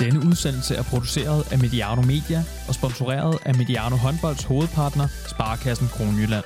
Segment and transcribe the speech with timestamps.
[0.00, 6.44] Denne udsendelse er produceret af Mediano Media og sponsoreret af Mediano Håndbolds hovedpartner, Sparkassen Kronjylland.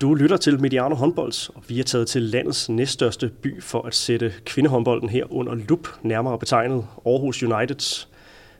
[0.00, 3.94] Du lytter til Mediano Håndbolds, og vi er taget til landets næststørste by for at
[3.94, 8.08] sætte kvindehåndbolden her under lup, nærmere betegnet Aarhus Uniteds.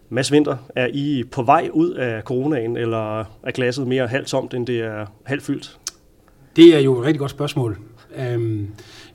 [0.08, 4.54] Mads Winter, er I på vej ud af coronaen, eller er glasset mere halvt tomt,
[4.54, 5.78] end det er halvt fyldt?
[6.56, 7.78] Det er jo et rigtig godt spørgsmål.
[8.34, 8.68] Um,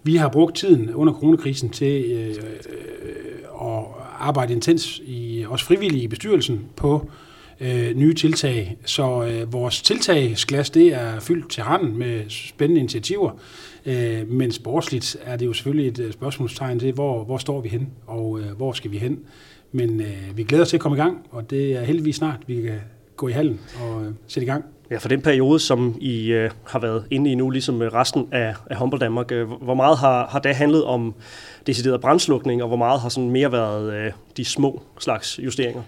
[0.04, 3.86] vi har brugt tiden under coronakrisen til øh, øh, at
[4.20, 7.09] arbejde intens, i, også frivillige i bestyrelsen, på
[7.62, 8.77] øh, nye tiltag.
[8.86, 13.31] Så øh, vores tiltagsglas det er fyldt til randen med spændende initiativer,
[13.86, 17.70] øh, men sportsligt er det jo selvfølgelig et øh, spørgsmålstegn til, hvor, hvor står vi
[17.70, 19.20] hen, og øh, hvor skal vi hen.
[19.72, 22.39] Men øh, vi glæder os til at komme i gang, og det er heldigvis snart,
[22.48, 22.80] vi kan
[23.16, 24.66] gå i hallen og øh, sætte i gang.
[24.92, 28.28] Ja, for den periode, som I øh, har været inde i nu, ligesom øh, resten
[28.32, 31.16] af, af Humble Danmark, øh, hvor meget har, har det handlet om
[31.68, 35.81] decideret brandslukning, og hvor meget har sådan mere været øh, de små slags justeringer?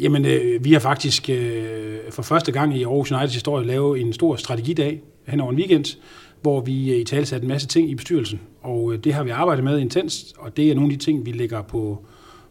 [0.00, 4.12] Jamen, øh, vi har faktisk øh, for første gang i Aarhus Uniteds historie lavet en
[4.12, 5.98] stor strategidag hen over en weekend,
[6.42, 8.40] hvor vi øh, i tale en masse ting i bestyrelsen.
[8.62, 11.26] Og øh, det har vi arbejdet med intenst, og det er nogle af de ting,
[11.26, 12.04] vi lægger på,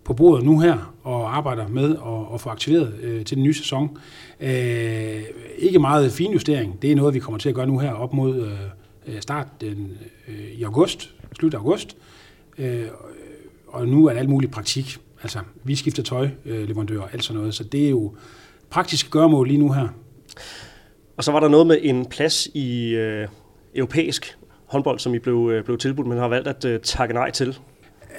[0.04, 3.54] på bordet nu her og arbejder med at, at få aktiveret øh, til den nye
[3.54, 3.98] sæson.
[4.40, 5.24] Øh,
[5.58, 6.82] ikke meget finjustering.
[6.82, 8.60] Det er noget, vi kommer til at gøre nu her op mod øh,
[9.08, 11.98] øh start den, øh, i august, slut af august.
[12.58, 12.86] Øh,
[13.68, 14.98] og nu er det alt muligt praktik.
[15.24, 17.56] Altså, vi skifter tøj, øh, leverandører, alt sådan noget.
[17.56, 18.16] Så det er jo
[18.70, 19.88] praktisk gørmål lige nu her.
[21.18, 23.28] Og så var der noget med en plads i øh,
[23.76, 27.32] europæisk håndbold, som I blev, øh, blev tilbudt, men har valgt at øh, takke nej
[27.32, 27.60] til.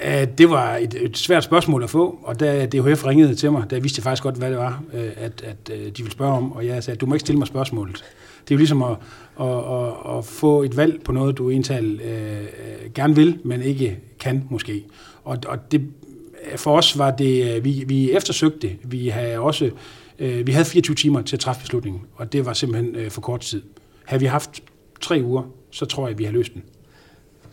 [0.05, 3.69] Øh, det var et, et svært spørgsmål at få, og da DHF ringede til mig,
[3.69, 6.33] der vidste jeg faktisk godt, hvad det var, øh, at, at øh, de ville spørge
[6.33, 7.95] om, og jeg sagde, du må ikke stille mig spørgsmålet.
[8.43, 8.97] Det er jo ligesom at,
[9.39, 13.99] at, at, at få et valg på noget, du egentlig øh, gerne vil, men ikke
[14.19, 14.83] kan måske.
[15.23, 15.81] Og, og det,
[16.55, 18.69] for os var det, vi, vi eftersøgte.
[18.83, 19.71] Vi havde også
[20.19, 23.21] øh, vi havde 24 timer til at træffe beslutningen, og det var simpelthen øh, for
[23.21, 23.61] kort tid.
[24.05, 24.63] Havde vi haft
[25.01, 26.63] tre uger, så tror jeg, vi har løst den.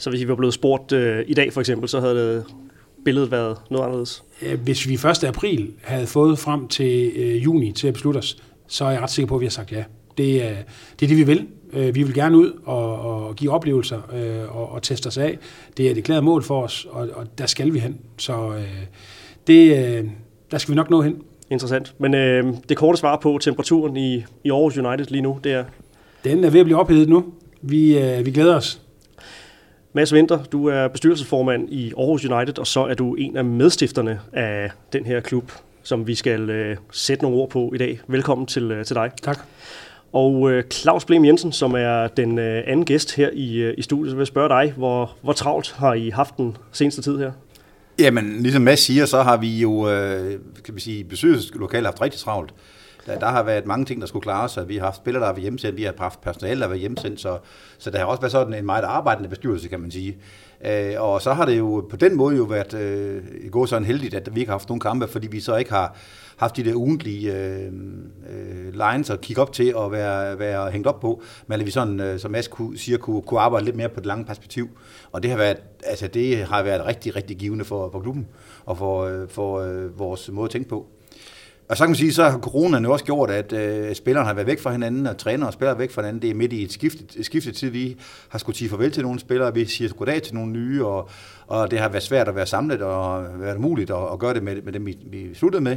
[0.00, 2.44] Så hvis I var blevet spurgt øh, i dag for eksempel, så havde det
[3.04, 4.24] billedet været noget anderledes?
[4.64, 5.24] Hvis vi 1.
[5.24, 9.10] april havde fået frem til øh, juni til at beslutte os, så er jeg ret
[9.10, 9.84] sikker på, at vi har sagt ja.
[10.18, 10.54] Det er,
[11.00, 11.46] det, er det, vi vil.
[11.72, 15.38] Øh, vi vil gerne ud og, og give oplevelser øh, og, og teste os af.
[15.76, 18.00] Det er et erklæret mål for os, og, og der skal vi hen.
[18.18, 18.86] Så øh,
[19.46, 20.04] det, øh,
[20.50, 21.16] der skal vi nok nå hen.
[21.50, 21.94] Interessant.
[21.98, 25.64] Men øh, det korte svar på temperaturen i, i Aarhus United lige nu, det er?
[26.24, 27.24] Den er ved at blive ophedet nu.
[27.62, 28.80] Vi, øh, vi glæder os.
[29.92, 34.20] Mads Winter, du er bestyrelsesformand i Aarhus United, og så er du en af medstifterne
[34.32, 35.52] af den her klub,
[35.82, 38.00] som vi skal øh, sætte nogle ord på i dag.
[38.08, 39.10] Velkommen til, øh, til dig.
[39.22, 39.38] Tak.
[40.12, 43.82] Og øh, Claus Blem Jensen, som er den øh, anden gæst her i, øh, i
[43.82, 47.18] studiet, så vil jeg spørge dig, hvor, hvor travlt har I haft den seneste tid
[47.18, 47.32] her?
[47.98, 52.20] Jamen, ligesom Mads siger, så har vi jo, øh, kan vi sige, besøgelseslokalet haft rigtig
[52.20, 52.54] travlt.
[53.06, 54.68] Der, der har været mange ting, der skulle klare sig.
[54.68, 56.80] Vi har haft spillere, der har været hjemsendt, vi har haft personale, der har været
[56.80, 57.38] hjemsendt, så,
[57.78, 60.18] så der har også været sådan en meget arbejdende bestyrelse, kan man sige.
[60.64, 64.14] Øh, og så har det jo på den måde jo været øh, gået sådan heldigt,
[64.14, 65.96] at vi ikke har haft nogen kampe, fordi vi så ikke har
[66.36, 67.72] haft de der ugentlige øh,
[68.30, 71.70] øh, lines at kigge op til og være, være hængt op på, men at vi
[71.70, 74.68] sådan, øh, som Ask siger, kunne, kunne arbejde lidt mere på det lange perspektiv.
[75.12, 78.28] Og det har været, altså det har været rigtig, rigtig givende for, for klubben
[78.66, 80.86] og for, øh, for øh, vores måde at tænke på.
[81.70, 84.34] Og så kan man sige, så har coronaen jo også gjort, at øh, spillerne har
[84.34, 86.22] været væk fra hinanden, og træner og spillere væk fra hinanden.
[86.22, 87.70] Det er midt i et skiftet, skiftetid.
[87.70, 87.96] Vi
[88.28, 91.08] har skulle sige farvel til nogle spillere, vi siger goddag til nogle nye, og,
[91.46, 94.42] og det har været svært at være samlet, og været muligt at, at gøre det
[94.42, 95.76] med, med dem, vi, vi sluttede med.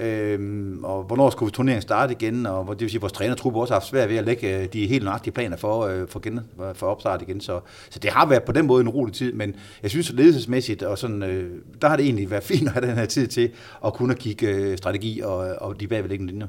[0.00, 3.74] Øhm, og hvornår skulle turneringen starte igen, og det vil sige, at vores trænertruppe også
[3.74, 6.40] har haft svært ved at lægge øh, de helt nøjagtige planer for, øh, for, gen,
[6.74, 7.40] for opstart igen.
[7.40, 10.82] Så, så det har været på den måde en rolig tid, men jeg synes ledelsesmæssigt,
[10.82, 11.50] og sådan, øh,
[11.82, 13.50] der har det egentlig været fint at have den her tid til
[13.86, 16.46] at kunne kigge øh, strategi og, og de bagvedliggende linjer.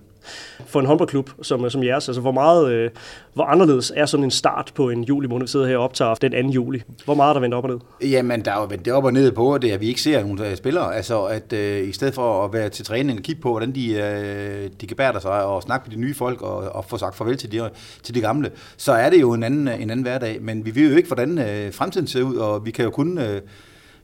[0.66, 2.90] For en håndboldklub som, som jeres, altså hvor meget, øh,
[3.34, 6.14] hvor anderledes er sådan en start på en juli måned, vi sidder her og optager
[6.14, 6.38] den 2.
[6.50, 6.82] juli?
[7.06, 7.80] Hvor meget er der vendt op og ned?
[8.10, 10.42] Jamen, der er jo vendt op og ned på det, at vi ikke ser nogen
[10.42, 10.96] øh, spillere.
[10.96, 13.94] Altså, at øh, i stedet for at være til træning og kigge på, hvordan de,
[13.94, 17.38] øh, de gebærder sig og snakke med de nye folk og, og få sagt farvel
[17.38, 17.70] til de,
[18.04, 20.42] til de gamle, så er det jo en anden, en anden hverdag.
[20.42, 23.18] Men vi ved jo ikke, hvordan øh, fremtiden ser ud, og vi kan jo kun...
[23.18, 23.42] Øh,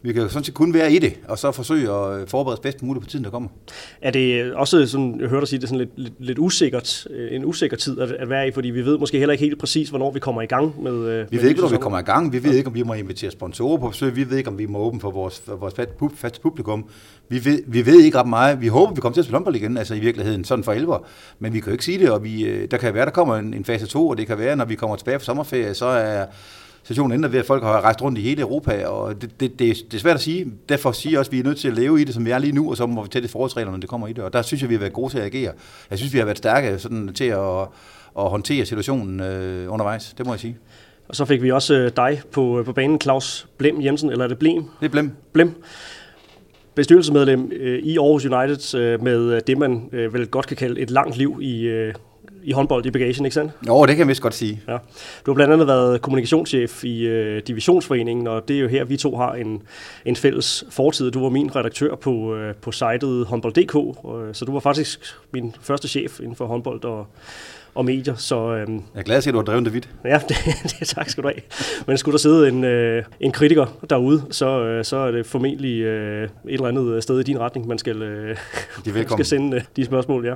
[0.02, 2.60] vi kan jo sådan set kun være i det, og så forsøge at forberede os
[2.60, 3.50] bedst muligt på tiden, der kommer.
[4.02, 7.08] Er det også, sådan, jeg hørte dig sige, det er sådan lidt, lidt, lidt usikkert,
[7.10, 9.60] øh, en usikker tid at, at være i, fordi vi ved måske heller ikke helt
[9.60, 12.00] præcis, hvornår vi kommer i gang med øh, Vi med ved ikke, hvornår vi kommer
[12.00, 12.34] i gang.
[12.34, 14.16] Vi ved ikke, om vi må invitere sponsorer på besøg.
[14.16, 15.74] Vi ved ikke, om vi må åbne for vores, for vores
[16.16, 16.90] faste publikum.
[17.30, 18.62] Vi ved, vi ved ikke ret meget.
[18.62, 21.06] Vi håber, vi kommer til at spille håndbold igen, altså i virkeligheden, sådan for alvor.
[21.40, 23.36] Men vi kan jo ikke sige det, og vi, øh, der kan være, der kommer
[23.36, 25.86] en, en fase 2, og det kan være, når vi kommer tilbage fra sommerferie, så
[25.86, 26.26] er
[26.88, 29.78] situationen ender ved, at folk har rejst rundt i hele Europa, og det, det, det,
[29.92, 30.52] det er svært at sige.
[30.70, 32.32] Derfor siger jeg også, at vi er nødt til at leve i det, som vi
[32.32, 34.24] er lige nu, og så må vi tage det forholdsregler, når det kommer i det.
[34.24, 35.54] Og der synes jeg, vi har været gode til at agere.
[35.90, 37.62] Jeg synes, vi har været stærke sådan, til at,
[38.20, 40.58] at håndtere situationen øh, undervejs, det må jeg sige.
[41.10, 44.30] Og så fik vi også øh, dig på, på banen, Claus Blem Jensen, eller er
[44.30, 44.64] det Blem?
[44.80, 45.12] Det er Blem.
[45.34, 45.64] Blem
[46.76, 50.92] bestyrelsesmedlem øh, i Aarhus United øh, med det, man øh, vel godt kan kalde et
[50.92, 51.94] langt liv i, øh,
[52.48, 53.52] i håndbold i bagagen, ikke sandt?
[53.68, 54.62] Jo, det kan jeg vist godt sige.
[54.68, 54.78] Ja.
[55.26, 58.98] Du har blandt andet været kommunikationschef i øh, Divisionsforeningen, og det er jo her, vi
[58.98, 59.62] to har en,
[60.06, 61.12] en fælles fortid.
[61.12, 65.00] Du var min redaktør på, øh, på sitet håndbold.dk, øh, så du var faktisk
[65.32, 67.08] min første chef inden for håndbold og,
[67.76, 68.16] og medier.
[68.16, 69.90] Så, øhm, jeg er glad at at du har drevet det vidt.
[70.06, 71.42] Ja, det, det, tak skal du have.
[71.88, 75.82] Men skulle der sidde en, øh, en kritiker derude, så, øh, så er det formentlig
[75.82, 78.38] øh, et eller andet sted i din retning, man skal, øh,
[78.86, 80.26] de skal sende øh, de spørgsmål.
[80.26, 80.34] Ja.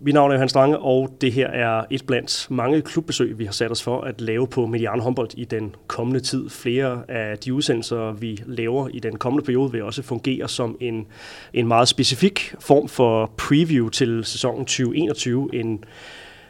[0.00, 3.52] Mit navn er Johan Strange, og det her er et blandt mange klubbesøg, vi har
[3.52, 6.50] sat os for at lave på Median Håndbold i den kommende tid.
[6.50, 11.06] Flere af de udsendelser, vi laver i den kommende periode, vil også fungere som en,
[11.52, 15.48] en meget specifik form for preview til sæsonen 2021.
[15.52, 15.84] En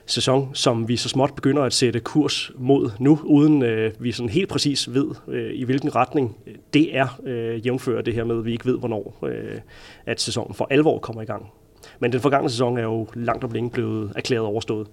[0.07, 4.31] sæson, som vi så småt begynder at sætte kurs mod nu, uden øh, vi sådan
[4.31, 6.37] helt præcis ved, øh, i hvilken retning
[6.75, 9.61] det er, øh, jævnfører det her med, at vi ikke ved, hvornår øh,
[10.07, 11.47] at sæsonen for alvor kommer i gang.
[12.01, 14.87] Men den forgangne sæson er jo langt om længe blevet erklæret overstået.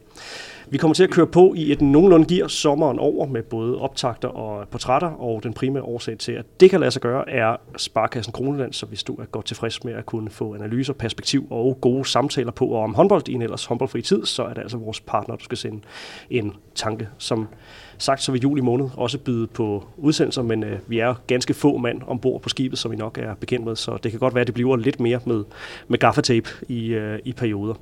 [0.68, 4.28] Vi kommer til at køre på i et nogenlunde gear sommeren over med både optagter
[4.28, 8.34] og portrætter, og den primære årsag til, at det kan lade sig gøre, er Sparkassen
[8.34, 12.06] Kroneland, så hvis du er godt tilfreds med at kunne få analyser, perspektiv og gode
[12.06, 15.00] samtaler på og om håndbold i en ellers håndboldfri tid, så er det altså vores
[15.00, 15.82] partner, du skal sende
[16.30, 17.10] en tanke.
[17.18, 17.48] Som
[17.98, 21.78] sagt, så vil juli måned også byde på udsendelser, men øh, vi er ganske få
[21.78, 24.42] mand ombord på skibet, som vi nok er bekendt med, så det kan godt være,
[24.42, 25.44] at det bliver lidt mere med,
[25.88, 27.74] med gaffatape i, øh, i perioder.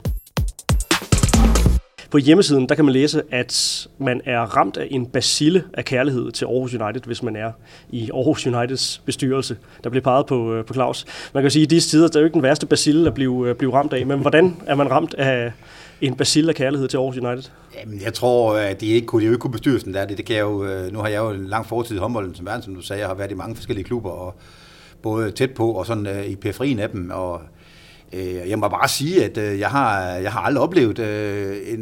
[2.14, 6.32] På hjemmesiden der kan man læse, at man er ramt af en basille af kærlighed
[6.32, 7.52] til Aarhus United, hvis man er
[7.90, 9.58] i Aarhus Uniteds bestyrelse.
[9.84, 11.06] Der bliver peget på, øh, på Claus.
[11.34, 13.14] Man kan sige, at i disse tider der er jo ikke den værste basille at
[13.14, 15.52] blive, øh, blive ramt af, men hvordan er man ramt af
[16.06, 17.52] en basil af kærlighed til Aarhus United?
[17.76, 20.06] Jamen, jeg tror, at det ikke kunne, det er jo ikke kunne bestyrelsen der.
[20.06, 22.36] Det, det kan jeg jo, øh, nu har jeg jo en lang fortid i håndbolden,
[22.36, 23.00] som, verden, som du sagde.
[23.00, 24.36] Jeg har været i mange forskellige klubber, og
[25.02, 27.12] både tæt på og sådan uh, i periferien af dem.
[27.14, 27.42] Og
[28.14, 31.80] Øh, jeg må bare sige, at øh, jeg, har, jeg har aldrig oplevet øh, en,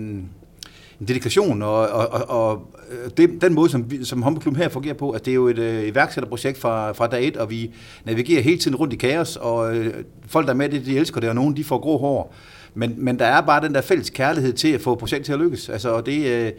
[1.01, 4.93] en dedikation, og, og, og, og øh, det, den måde, som, som håndboldklubben her fungerer
[4.93, 7.73] på, at det er jo et øh, iværksætterprojekt fra, fra dag et, og vi
[8.05, 9.93] navigerer hele tiden rundt i kaos, og øh,
[10.27, 12.33] folk, der er med det, de elsker det, og nogen, de får grå hår.
[12.73, 15.39] Men, men der er bare den der fælles kærlighed til at få projektet til at
[15.39, 15.69] lykkes.
[15.69, 16.51] Altså, og det, øh,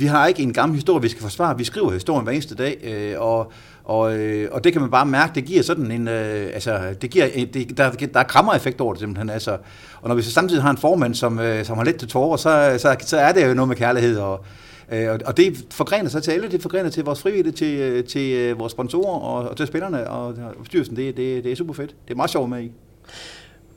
[0.00, 1.58] vi har ikke en gammel historie, vi skal forsvare.
[1.58, 3.52] Vi skriver historien hver eneste dag, øh, og,
[3.84, 7.10] og, øh, og det kan man bare mærke, det giver sådan en, øh, altså, det
[7.10, 9.30] giver, øh, det, der, der er krammereffekt over det simpelthen.
[9.30, 9.56] Altså.
[10.00, 12.36] Og når vi så samtidig har en formand, som, øh, som har lidt til tårer,
[12.36, 14.44] så, så, så er det jo noget med kærlighed, og,
[14.92, 18.32] øh, og det forgrener sig til alle, det forgrener til vores frivillige, til, øh, til
[18.32, 20.96] øh, vores sponsorer og, og til spillerne og, og bestyrelsen.
[20.96, 21.90] Det, det, det er super fedt.
[22.04, 22.72] Det er meget sjovt med i.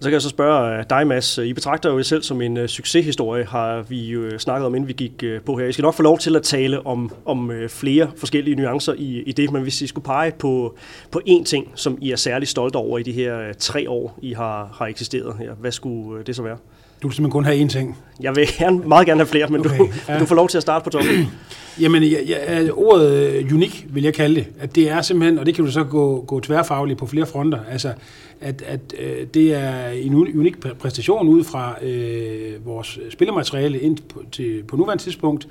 [0.01, 1.37] Så kan jeg så spørge øh, dig, Mads.
[1.37, 4.75] Øh, I betragter jo jer selv som en øh, succeshistorie, har vi jo snakket om,
[4.75, 5.67] inden vi gik på her.
[5.67, 9.31] I skal nok få lov til at tale om, om flere forskellige nuancer i, i
[9.31, 10.75] det, men hvis I skulle pege på,
[11.11, 14.33] på én ting, som I er særlig stolte over i de her tre år, I
[14.33, 16.57] har, har eksisteret her, hvad skulle det så være?
[17.01, 17.97] Du vil simpelthen kun have én ting.
[18.19, 20.19] Jeg vil gerne, meget gerne have flere, men okay, du, ja.
[20.19, 21.27] du får lov til at starte på toppen.
[21.81, 24.47] Jamen, ja, ja, ordet uh, unik vil jeg kalde det.
[24.59, 27.59] At det er simpelthen, og det kan du så gå, gå tværfagligt på flere fronter,
[27.71, 27.93] altså
[28.41, 34.23] at, at uh, det er en unik præstation ud fra uh, vores spillermateriale ind på,
[34.31, 35.47] til, på nuværende tidspunkt,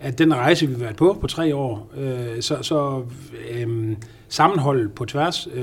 [0.00, 3.02] at den rejse, vi har været på på tre år, uh, så, så
[3.64, 3.96] um,
[4.28, 5.62] sammenhold på tværs, uh,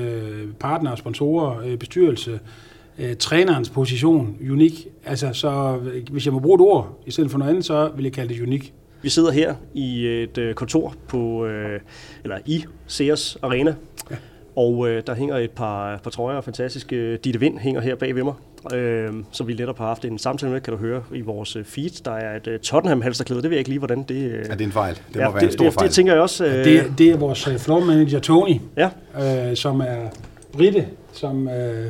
[0.59, 2.39] partnere, sponsorer, uh, bestyrelse,
[2.99, 4.87] uh, trænerens position unik.
[5.05, 5.79] Altså, så
[6.11, 8.33] hvis jeg må bruge et ord i stedet for noget andet, så vil jeg kalde
[8.33, 8.73] det unik.
[9.01, 11.79] Vi sidder her i et øh, kontor på, øh,
[12.23, 13.75] eller i Sears Arena,
[14.11, 14.15] ja.
[14.55, 18.23] og øh, der hænger et par, par trøjer, fantastiske Ditte Vind hænger her bag ved
[18.23, 18.33] mig,
[18.73, 22.03] øh, som vi netop har haft en samtale med, kan du høre i vores feed.
[22.05, 24.15] Der er et uh, Tottenham halsterklæde, det ved jeg ikke lige, hvordan det...
[24.15, 24.95] Øh, ja, det er en fejl.
[24.95, 25.87] Det ja, må være det, en stor det, fejl.
[25.87, 26.45] Det tænker jeg også.
[26.45, 28.89] Øh, det, det er vores floor manager Tony, ja.
[29.49, 30.09] øh, som er
[30.53, 31.47] Britte, som...
[31.47, 31.85] Øh,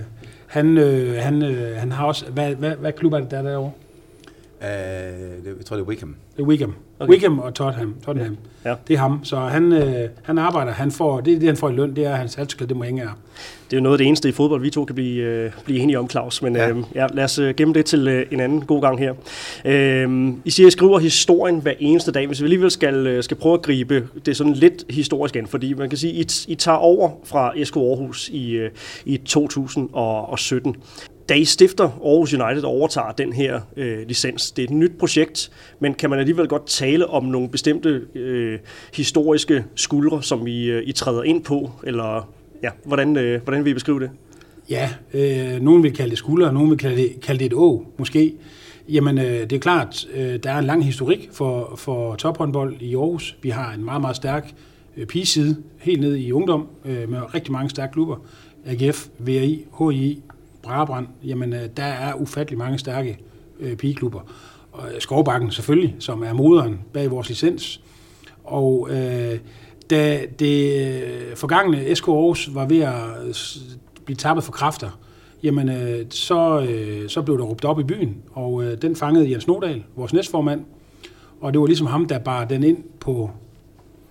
[0.49, 2.25] han, øh, han, øh, han har også...
[2.31, 3.71] Hvad, hvad, hvad klub er det, der er derovre?
[4.61, 6.15] Uh, det, jeg tror, det er Wickham.
[6.37, 6.75] Det er Wickham.
[6.99, 7.11] Okay.
[7.11, 7.95] Wickham og Tottenham.
[8.05, 8.37] Tottenham.
[8.65, 8.75] Ja.
[8.87, 9.19] Det er ham.
[9.23, 12.15] Så han, øh, han arbejder, han får, det, det han får i løn, det er
[12.15, 13.09] hans halsklæde, det må ingen af.
[13.65, 15.79] Det er jo noget af det eneste i fodbold, vi to kan blive, øh, blive
[15.79, 16.41] enige om, Claus.
[16.41, 16.69] Men ja.
[16.69, 19.13] Øh, ja, lad os øh, gemme det til øh, en anden god gang her.
[19.65, 22.27] Øh, I siger, at I skriver historien hver eneste dag.
[22.27, 25.73] Hvis vi alligevel skal, øh, skal prøve at gribe det sådan lidt historisk ind, fordi
[25.73, 28.71] man kan sige, at I, I tager over fra SK Aarhus i, øh,
[29.05, 30.75] i 2017
[31.29, 34.91] da I stifter Aarhus United og overtager den her øh, licens, det er et nyt
[34.99, 38.59] projekt, men kan man alligevel godt tale om nogle bestemte øh,
[38.93, 42.29] historiske skuldre, som I, øh, I træder ind på, eller
[42.63, 44.09] ja, hvordan, øh, hvordan vil I beskrive det?
[44.69, 47.85] Ja, øh, nogen vil kalde det skuldre, nogen vil kalde det, kalde det et å,
[47.97, 48.33] måske.
[48.89, 52.95] Jamen, øh, det er klart, øh, der er en lang historik for, for tophåndbold i
[52.95, 53.37] Aarhus.
[53.41, 54.53] Vi har en meget, meget stærk
[54.97, 58.15] øh, pigeside, helt ned i ungdom, øh, med rigtig mange stærke klubber.
[58.65, 60.21] AGF, VRI, HI,
[60.69, 63.19] Brabrand, jamen øh, der er ufattelig mange stærke
[63.59, 64.19] øh, pigeklubber.
[64.71, 67.81] Og øh, Skovbakken selvfølgelig, som er moderen bag vores licens.
[68.43, 69.39] Og øh,
[69.89, 72.93] da det øh, forgangne SK Aarhus var ved at
[74.05, 74.99] blive tappet for kræfter,
[75.43, 79.31] jamen øh, så, øh, så blev der råbt op i byen, og øh, den fangede
[79.31, 80.61] Jens Nodal, vores næstformand,
[81.41, 83.31] og det var ligesom ham, der bar den ind på,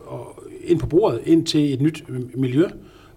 [0.00, 2.65] og, ind på bordet, ind til et nyt miljø,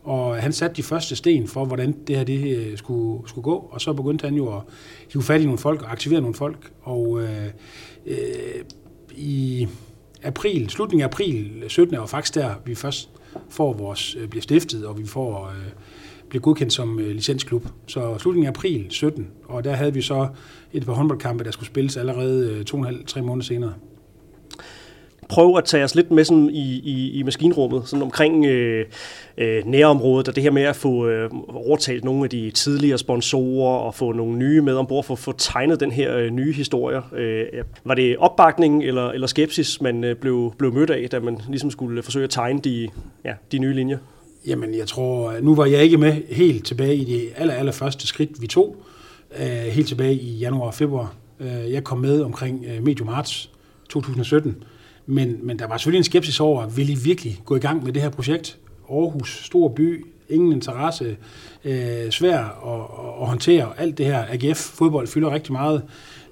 [0.03, 3.55] og han satte de første sten for, hvordan det her det øh, skulle, skulle gå,
[3.72, 4.62] og så begyndte han jo at
[5.13, 7.46] hive fat i nogle folk og aktivere nogle folk, og øh,
[8.05, 8.15] øh,
[9.15, 9.67] i
[10.24, 13.10] april, slutningen af april 17 er jo faktisk der, vi først
[13.50, 15.72] får vores, øh, bliver stiftet, og vi får øh,
[16.29, 17.65] bliver godkendt som øh, licensklub.
[17.88, 20.27] Så slutningen af april 17, og der havde vi så
[20.74, 23.74] et par håndboldkampe, der skulle spilles allerede øh, to og en halv, tre måneder senere
[25.31, 28.85] prøve at tage os lidt med sådan i, i, i maskinrummet, sådan omkring øh,
[29.38, 33.77] øh, nærområdet, og det her med at få øh, overtalt nogle af de tidligere sponsorer,
[33.77, 37.01] og få nogle nye med ombord, for at få tegnet den her øh, nye historie.
[37.15, 37.45] Øh,
[37.83, 41.71] var det opbakning eller, eller skepsis, man øh, blev, blev mødt af, da man ligesom
[41.71, 42.88] skulle øh, forsøge at tegne de,
[43.25, 43.97] ja, de nye linjer?
[44.47, 47.71] Jamen, jeg tror, øh, nu var jeg ikke med helt tilbage i det aller, aller
[47.71, 48.75] første skridt, vi tog,
[49.39, 51.13] øh, helt tilbage i januar og februar.
[51.39, 53.50] Øh, jeg kom med omkring øh, medio marts
[53.89, 54.63] 2017,
[55.05, 57.93] men, men der var selvfølgelig en skepsis over, vil I virkelig gå i gang med
[57.93, 58.58] det her projekt?
[58.89, 61.17] Aarhus, stor by, ingen interesse,
[61.65, 63.70] øh, svær at, at håndtere.
[63.77, 65.84] Alt det her AGF-fodbold fylder rigtig meget,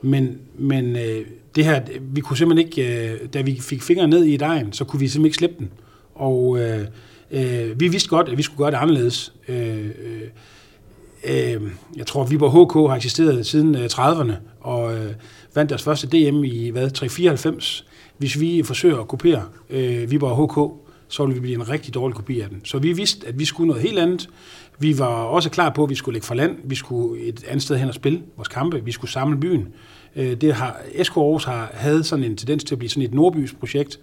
[0.02, 4.24] men, men øh, det her, vi kunne simpelthen ikke, øh, da vi fik fingre ned
[4.24, 5.72] i dejen, så kunne vi simpelthen ikke slippe den.
[6.16, 6.86] Og øh,
[7.32, 9.34] øh, vi vidste godt, at vi skulle gøre det anderledes.
[9.48, 10.22] Øh, øh,
[11.24, 11.62] øh
[11.98, 15.14] jeg tror, at Viborg HK har eksisteret siden øh, 30'erne, og øh,
[15.56, 17.86] vandt deres første DM i hvad, 394.
[18.20, 22.16] Hvis vi forsøger at kopiere øh, Viborg HK, så ville vi blive en rigtig dårlig
[22.16, 22.62] kopi af den.
[22.64, 24.30] Så vi vidste, at vi skulle noget helt andet.
[24.80, 26.58] Vi var også klar på, at vi skulle lægge for land.
[26.64, 28.86] Vi skulle et andet sted hen og spille vores kampe.
[28.86, 29.68] Vi skulle samle byen.
[30.16, 33.14] Øh, det har, SK Aarhus har, havde sådan en tendens til at blive sådan et
[33.14, 34.00] Nordbys projekt,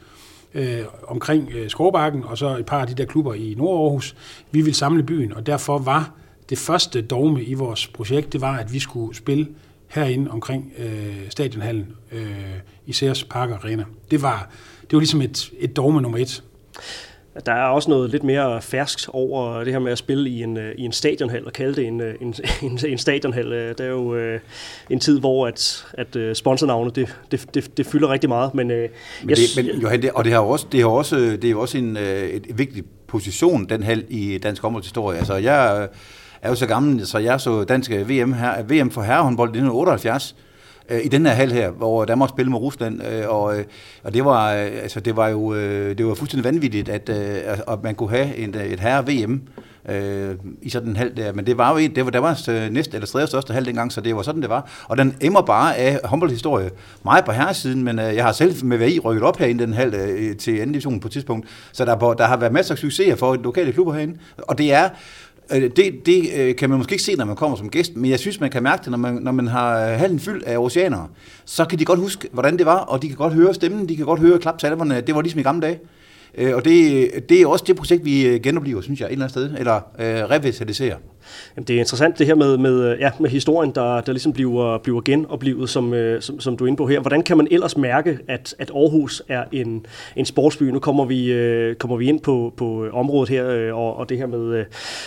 [0.55, 4.17] øh, omkring øh, Skovbakken, og så et par af de der klubber i Nord-Aarhus.
[4.51, 6.13] Vi ville samle byen, og derfor var
[6.51, 9.47] det første dogme i vores projekt, det var, at vi skulle spille
[9.89, 12.37] herinde omkring øh, stadionhallen øh,
[12.87, 13.85] i Sears Park Arena.
[14.11, 14.51] Det var,
[14.83, 16.43] det var ligesom et, et dogme nummer et.
[17.47, 20.57] Der er også noget lidt mere ferskt over det her med at spille i en,
[20.57, 22.35] øh, i en stadionhal og kalde det en, øh, en,
[22.71, 23.53] en, en stadionhal.
[23.53, 24.41] Øh, Det er jo øh,
[24.91, 28.55] en tid, hvor at, at sponsornavne, det, det, det, det fylder rigtig meget.
[28.55, 28.89] Men, øh,
[29.23, 31.51] Men, jeg, det, men Johan, det, og det har også, det har også, det er
[31.51, 35.19] jo også en et, et vigtig position, den hal i dansk håndboldshistorie.
[35.19, 35.89] Altså, jeg øh,
[36.43, 39.49] er jo så gammel, så jeg så dansk øh, VM, her, øh, VM for herrehåndbold
[39.49, 40.37] i 1978,
[40.89, 43.55] øh, i den her hal her, hvor Danmark spillede med Rusland, og,
[44.03, 45.55] og det var, altså, det var jo
[45.95, 47.11] det var fuldstændig vanvittigt, at,
[47.69, 49.43] at man kunne have et, et herre-VM
[49.89, 51.33] øh, i sådan en hal der.
[51.33, 53.93] Men det var jo en, det var, Danmarks var næste eller tredje største hal dengang,
[53.93, 54.71] så det var sådan, det var.
[54.89, 56.71] Og den emmer bare af håndboldhistorie.
[57.05, 59.95] Meget på herresiden, men øh, jeg har selv med VI rykket op herinde den hal
[59.95, 61.49] øh, til anden division på et tidspunkt.
[61.73, 64.19] Så der, der har været masser af succeser for lokale klubber herinde.
[64.39, 64.89] Og det er
[65.53, 68.11] Øh, det, det øh, kan man måske ikke se, når man kommer som gæst, men
[68.11, 70.59] jeg synes, man kan mærke det, når man, når man har øh, hallen fyldt af
[70.59, 71.09] oceanere.
[71.45, 73.97] Så kan de godt huske, hvordan det var, og de kan godt høre stemmen, de
[73.97, 75.01] kan godt høre klapsalverne.
[75.01, 75.81] Det var ligesom i gamle dage.
[76.55, 79.55] Og det, det er også det projekt, vi genopliver, synes jeg, et eller andet sted,
[79.59, 80.97] eller øh, revitaliserer.
[81.57, 84.79] Jamen, det er interessant det her med, med, ja, med historien, der, der ligesom bliver,
[84.79, 87.01] bliver genoplivet, som, øh, som, som du er inde på her.
[87.01, 90.63] Hvordan kan man ellers mærke, at, at Aarhus er en, en sportsby?
[90.63, 94.19] Nu kommer vi, øh, kommer vi ind på, på området her, øh, og, og det
[94.19, 94.65] her med, øh,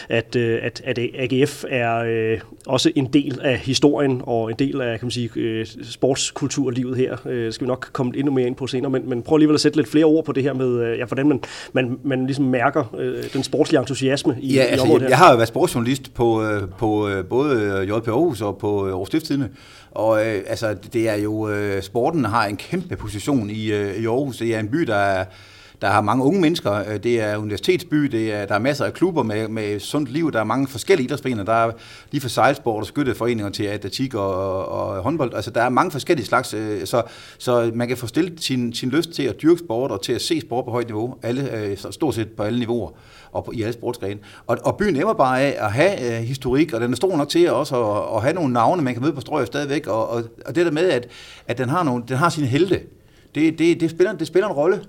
[0.09, 4.81] at, øh, at, at AGF er øh, også en del af historien, og en del
[4.81, 7.17] af kan man sige, øh, sportskulturlivet her.
[7.25, 9.53] Øh, det skal vi nok komme endnu mere ind på senere, men, men prøv alligevel
[9.53, 11.41] at sætte lidt flere ord på det her med, øh, ja, hvordan man,
[11.73, 15.09] man, man ligesom mærker øh, den sportslige entusiasme i, Ja, i altså, området jeg, her.
[15.09, 18.85] jeg har jo været sportsjournalist på, øh, på øh, både øh, JP Aarhus og på
[18.85, 19.49] øh, Aarhus Stiftstidende,
[19.91, 24.05] og øh, altså, det er jo, øh, sporten har en kæmpe position i, øh, i
[24.05, 24.37] Aarhus.
[24.37, 25.25] Det er en by, der er,
[25.81, 28.93] der har mange unge mennesker, øh, det er universitetsby, det er, der er masser af
[28.93, 31.71] klubber med, med sundt liv, der er mange forskellige idrætsforeninger, der er
[32.11, 36.25] lige fra sejlsport og skytteforeninger til atletik og, og håndbold, altså der er mange forskellige
[36.25, 37.03] slags, øh, så,
[37.37, 40.21] så man kan få stillet sin, sin lyst til at dyrke sport og til at
[40.21, 42.91] se sport på højt niveau, alle, øh, stort set på alle niveauer
[43.31, 44.19] og på, i alle sportsgrene.
[44.47, 47.29] Og, og byen emmer bare af at have øh, historik, og den er stor nok
[47.29, 50.23] til også at, at have nogle navne, man kan møde på strøget stadigvæk, og, og,
[50.45, 51.07] og det der med, at,
[51.47, 52.81] at den har, nogle, den har sine helte,
[53.35, 54.81] det, det, det, spiller, det spiller en rolle.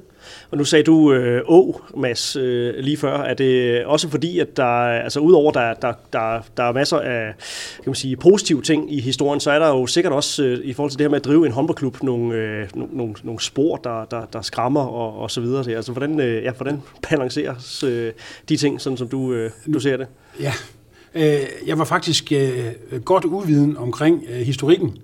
[0.50, 3.18] Og nu sagde du øh, Å, Mads, øh, lige før.
[3.18, 7.34] Er det også fordi, at der, altså udover der, der, der, der er masser af
[7.76, 10.72] kan man sige, positive ting i historien, så er der jo sikkert også øh, i
[10.72, 14.04] forhold til det her med at drive en håndboldklub nogle, øh, nogle, nogle spor, der,
[14.04, 15.76] der, der skræmmer og, og så videre.
[15.76, 18.12] Altså hvordan, øh, ja, hvordan balanceres øh,
[18.48, 20.06] de ting, sådan som du, øh, du ser det?
[20.40, 20.52] Ja,
[21.14, 22.72] øh, jeg var faktisk øh,
[23.04, 24.98] godt uviden omkring øh, historikken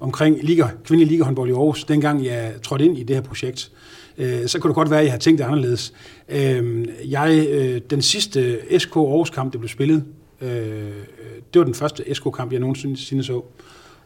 [0.00, 3.70] omkring liga, kvindelig ligahåndbold i Aarhus, dengang jeg trådte ind i det her projekt.
[4.18, 5.92] Øh, så kunne det godt være, at jeg havde tænkt det anderledes.
[6.28, 10.04] Øh, jeg, øh, den sidste SK Aarhus-kamp, der blev spillet,
[10.40, 10.48] øh,
[11.52, 13.42] det var den første SK-kamp, jeg nogensinde så.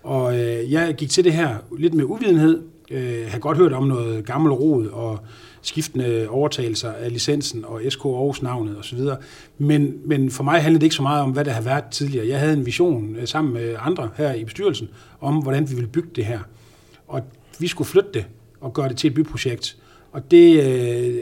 [0.02, 2.62] Og øh, jeg gik til det her lidt med uvidenhed.
[2.90, 5.18] Jeg havde godt hørt om noget gammel rod og
[5.66, 8.98] skiftende overtagelser af licensen og SK Aarhus navnet osv.
[9.58, 12.28] Men, men for mig handlede det ikke så meget om, hvad der har været tidligere.
[12.28, 14.88] Jeg havde en vision øh, sammen med andre her i bestyrelsen
[15.20, 16.40] om, hvordan vi ville bygge det her.
[17.08, 17.20] Og
[17.58, 18.24] vi skulle flytte det
[18.60, 19.76] og gøre det til et byprojekt.
[20.12, 21.14] Og det, øh,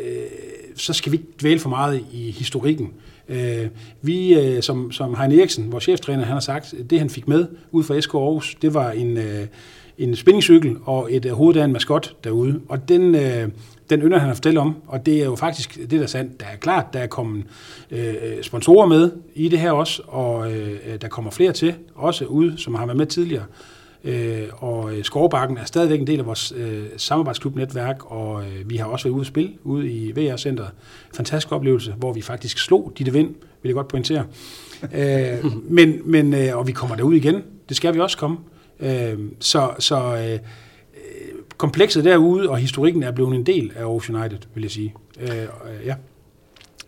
[0.74, 2.92] så skal vi ikke dvæle for meget i historikken.
[3.28, 3.66] Øh,
[4.02, 7.46] vi, øh, som, som Heine Eriksen, vores cheftræner, han har sagt, det han fik med
[7.72, 9.46] ud fra SK Aarhus, det var en, øh,
[9.98, 12.60] en spændingscykel og et øh, hoved af en maskot derude.
[12.68, 13.48] Og den, øh,
[13.90, 16.40] den ynder han at fortælle om, og det er jo faktisk det, der er sandt.
[16.40, 17.44] Der er klart, der er kommet
[17.90, 22.58] øh, sponsorer med i det her også, og øh, der kommer flere til, også ude,
[22.58, 23.44] som har været med tidligere.
[24.04, 28.76] Øh, og øh, Skovbakken er stadigvæk en del af vores øh, samarbejdsklubnetværk, og øh, vi
[28.76, 30.70] har også været ude at spille ude i VR-centret.
[31.14, 33.28] Fantastisk oplevelse, hvor vi faktisk slog Ditte Vind,
[33.62, 34.24] vil jeg godt pointere.
[34.94, 35.44] øh,
[35.76, 37.42] men, men, øh, og vi kommer derud igen.
[37.68, 38.36] Det skal vi også komme.
[38.80, 40.38] Øh, så så øh,
[41.56, 44.94] komplekset derude og historikken er blevet en del af Aarhus United, vil jeg sige.
[45.20, 45.46] Øh,
[45.86, 45.94] ja.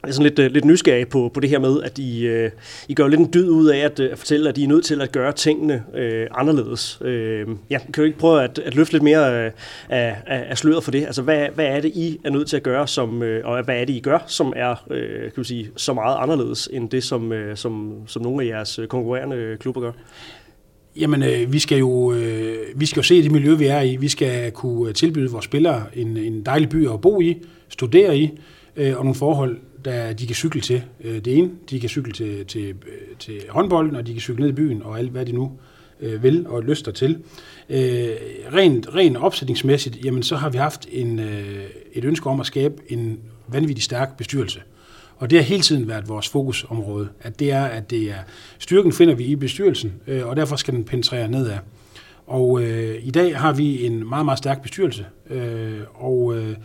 [0.03, 2.51] Jeg er sådan lidt, øh, lidt nysgerrig på, på det her med, at I, øh,
[2.89, 4.85] I gør lidt en dyd ud af at, øh, at fortælle, at I er nødt
[4.85, 6.99] til at gøre tingene øh, anderledes.
[7.05, 9.51] Øh, ja, kan du ikke prøve at, at løfte lidt mere øh,
[9.89, 11.07] af, af, af sløret for det?
[11.07, 13.81] Altså, hvad, hvad er det, I er nødt til at gøre, som, øh, og hvad
[13.81, 17.05] er det, I gør, som er øh, kan du sige, så meget anderledes end det,
[17.05, 19.93] som, øh, som, som nogle af jeres konkurrerende klubber gør?
[20.99, 23.97] Jamen, øh, vi, skal jo, øh, vi skal jo se det miljø, vi er i.
[23.97, 27.37] Vi skal kunne øh, tilbyde vores spillere en, en dejlig by at bo i,
[27.69, 28.30] studere i,
[28.76, 30.82] øh, og nogle forhold, der de kan cykle til.
[31.04, 34.41] Øh, det ene, de kan cykle til, til, øh, til håndbolden, og de kan cykle
[34.41, 35.52] ned i byen, og alt hvad de nu
[36.00, 37.19] øh, vil og lyster til.
[37.71, 38.09] Øh,
[38.52, 42.75] rent, rent opsætningsmæssigt, jamen, så har vi haft en, øh, et ønske om at skabe
[42.89, 44.61] en vanvittig stærk bestyrelse.
[45.17, 48.19] Og det har hele tiden været vores fokusområde, at det er, at det er
[48.59, 51.59] styrken finder vi i bestyrelsen, øh, og derfor skal den penetrere nedad.
[52.26, 56.57] Og øh, i dag har vi en meget, meget stærk bestyrelse, øh, og øh,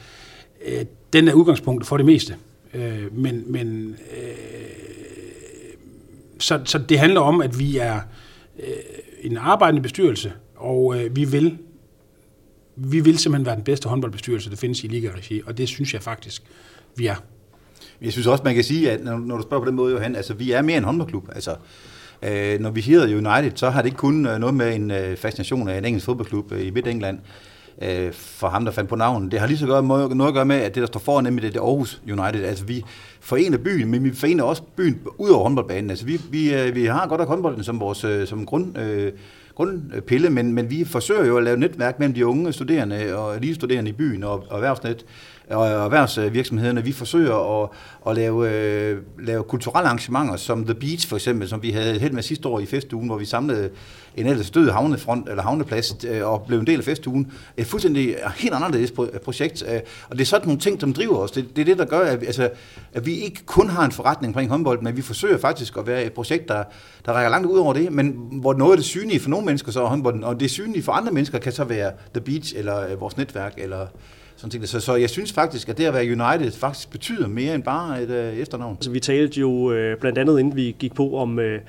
[0.66, 2.36] øh den er udgangspunktet for det meste.
[2.74, 4.32] Øh, men men øh,
[6.40, 8.00] så, så det handler om, at vi er
[8.60, 8.74] øh,
[9.22, 11.58] en arbejdende bestyrelse, og øh, vi vil
[12.76, 16.02] vi vil simpelthen være den bedste håndboldbestyrelse, der findes i liga-regi, og det synes jeg
[16.02, 16.44] faktisk,
[16.96, 17.16] vi er.
[18.02, 20.16] Jeg synes også, man kan sige, at når, når du spørger på den måde, Johan,
[20.16, 21.30] altså vi er mere en håndboldklub.
[21.36, 21.56] Altså,
[22.22, 25.18] øh, når vi hedder United, så har det ikke kun øh, noget med en øh,
[25.18, 27.18] fascination af en engelsk fodboldklub øh, i Midt-England,
[27.82, 29.32] øh, for ham, der fandt på navnet.
[29.32, 31.44] Det har lige så godt noget at gøre med, at det, der står foran, nemlig
[31.44, 32.44] det, det Aarhus United.
[32.44, 32.84] Altså, vi
[33.20, 35.90] forener byen, men vi forener også byen ud over håndboldbanen.
[35.90, 39.12] Altså, vi, vi, øh, vi har godt af håndbolden som vores øh, som grund, øh,
[39.56, 43.56] grundpille, men, men vi forsøger jo at lave netværk mellem de unge studerende og lige
[43.56, 45.06] studerende i byen og, og erhvervsnet
[45.52, 47.70] og erhvervsvirksomhederne, vi forsøger at,
[48.08, 52.14] at lave, øh, lave kulturelle arrangementer, som The Beach for eksempel, som vi havde helt
[52.14, 53.70] med sidste år i festugen, hvor vi samlede
[54.16, 57.32] en ellers død havnefront, eller havneplads, øh, og blev en del af festugen.
[57.58, 58.94] Et fuldstændig helt anderledes
[59.26, 61.32] projekt, øh, og det er sådan nogle ting, som driver os.
[61.32, 62.50] Det, det er det, der gør, at, altså,
[62.94, 66.04] at vi ikke kun har en forretning omkring håndbold, men vi forsøger faktisk at være
[66.04, 66.64] et projekt, der,
[67.06, 69.72] der rækker langt ud over det, men hvor noget af det synlige for nogle mennesker
[69.72, 72.92] så er håndbolden, og det synlige for andre mennesker kan så være The Beach, eller
[72.92, 73.88] øh, vores netværk, eller
[74.42, 74.68] sådan ting.
[74.68, 78.04] Så, så jeg synes faktisk, at det at være United faktisk betyder mere end bare
[78.04, 78.76] et øh, efternavn.
[78.76, 81.62] Altså, vi talte jo øh, blandt andet, inden vi gik på, om øh,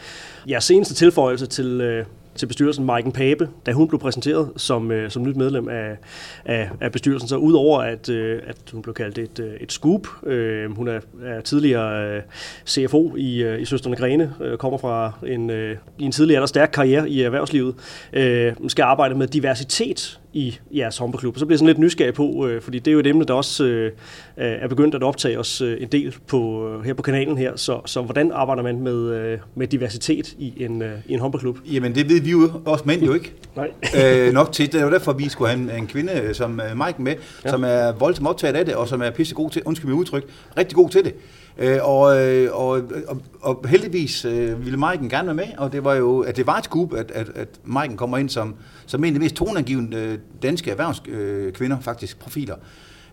[0.49, 2.05] jeres seneste tilføjelse til, øh,
[2.35, 5.97] til bestyrelsen, Maiken Pape, da hun blev præsenteret som, øh, som nyt medlem af,
[6.45, 7.29] af, af bestyrelsen.
[7.29, 11.01] Så udover at, øh, at hun blev kaldt et, øh, et scoop, øh, hun er,
[11.25, 12.23] er tidligere øh,
[12.67, 16.47] CFO i, øh, i Søsterne Grene, øh, kommer fra en, øh, i en tidligere eller
[16.47, 17.75] stærk karriere i erhvervslivet,
[18.13, 21.39] øh, skal arbejde med diversitet i jeres håndboldklub.
[21.39, 23.35] Så bliver jeg sådan lidt nysgerrig på, øh, fordi det er jo et emne, der
[23.35, 23.93] også øh,
[24.37, 27.57] er begyndt at optage os øh, en del på, øh, her på kanalen her.
[27.57, 31.59] Så, så hvordan arbejder man med, øh, med diversitet i en, øh, i en håndboldklub?
[31.73, 33.33] Jamen det ved vi jo også mænd jo ikke.
[33.57, 33.71] Nej.
[34.05, 34.73] øh, nok til.
[34.73, 37.15] Det er jo derfor, vi skulle have en, en kvinde øh, som uh, Mike med,
[37.45, 37.51] ja.
[37.51, 40.25] som er voldsomt optaget af det, og som er pissegod til, undskyld mig udtryk,
[40.57, 41.15] rigtig god til det.
[41.59, 45.85] Øh, og, øh, og, og, og heldigvis øh, ville Maiken gerne være med, og det
[45.85, 48.55] var jo, at det var et skub, at, at, at Maiken kommer ind som,
[48.87, 52.57] som en af de mest toneangivende øh, danske erhvervskvinder, øh, faktisk profiler.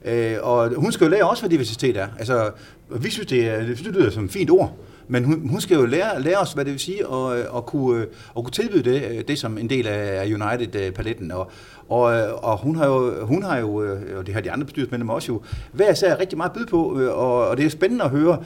[0.06, 2.08] Øh, og hun skal jo lære også, hvad diversitet er.
[2.20, 2.52] Altså,
[2.90, 5.86] vi synes, det, er, det lyder som et fint ord, men hun, hun skal jo
[5.86, 8.84] lære, lære os, hvad det vil sige, og, og, øh, kunne, øh, og kunne tilbyde
[8.84, 11.32] det, det som en del af United-paletten.
[11.32, 11.52] Og,
[11.90, 14.66] og, øh, og hun har jo, hun har jo, øh, og det har de andre
[14.66, 17.70] bestyrelsesmedlemmer også jo, hver især rigtig meget at byde på, øh, og, og det er
[17.70, 18.44] spændende at høre,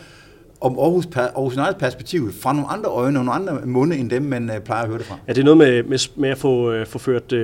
[0.64, 4.22] om Aarhus, Aarhus United perspektiv fra nogle andre øjne og nogle andre munde, end dem,
[4.22, 5.18] man uh, plejer at høre det fra.
[5.28, 7.40] Er det noget med, med, med at få, uh, få ført uh,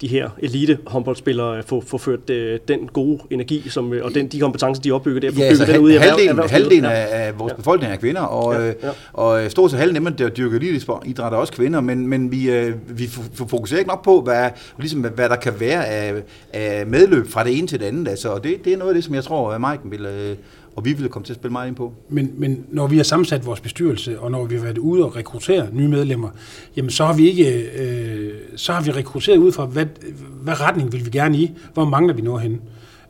[0.00, 2.36] de her elite håndboldspillere, få, få ført uh,
[2.68, 5.80] den gode energi som, uh, og den, de kompetencer, de opbygger, få ja, altså, den
[5.80, 7.56] ud i halvdelen, halvdelen af, af vores ja.
[7.56, 8.90] befolkning er kvinder, og, ja, ja.
[9.12, 12.50] og stort set halvdelen af dem, der dyrker idræt er også kvinder, men, men vi,
[12.50, 16.14] uh, vi fokuserer ikke nok på, hvad, ligesom, hvad der kan være af,
[16.52, 18.08] af medløb fra det ene til det andet.
[18.08, 20.36] Altså, og det, det er noget af det, som jeg tror, at Maiken vil, uh,
[20.76, 21.92] og vi ville komme til at spille meget ind på.
[22.08, 25.16] Men, men når vi har sammensat vores bestyrelse, og når vi har været ude og
[25.16, 26.28] rekruttere nye medlemmer,
[26.76, 29.86] jamen så har vi ikke, øh, så har vi rekrutteret ud fra, hvad,
[30.42, 32.58] hvad retning vil vi gerne i, hvor mangler vi noget henne.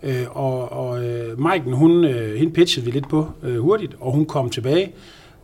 [0.03, 4.13] Øh, og og øh, Maiken, hun, øh, hende pitchede vi lidt på øh, hurtigt, og
[4.13, 4.93] hun kom tilbage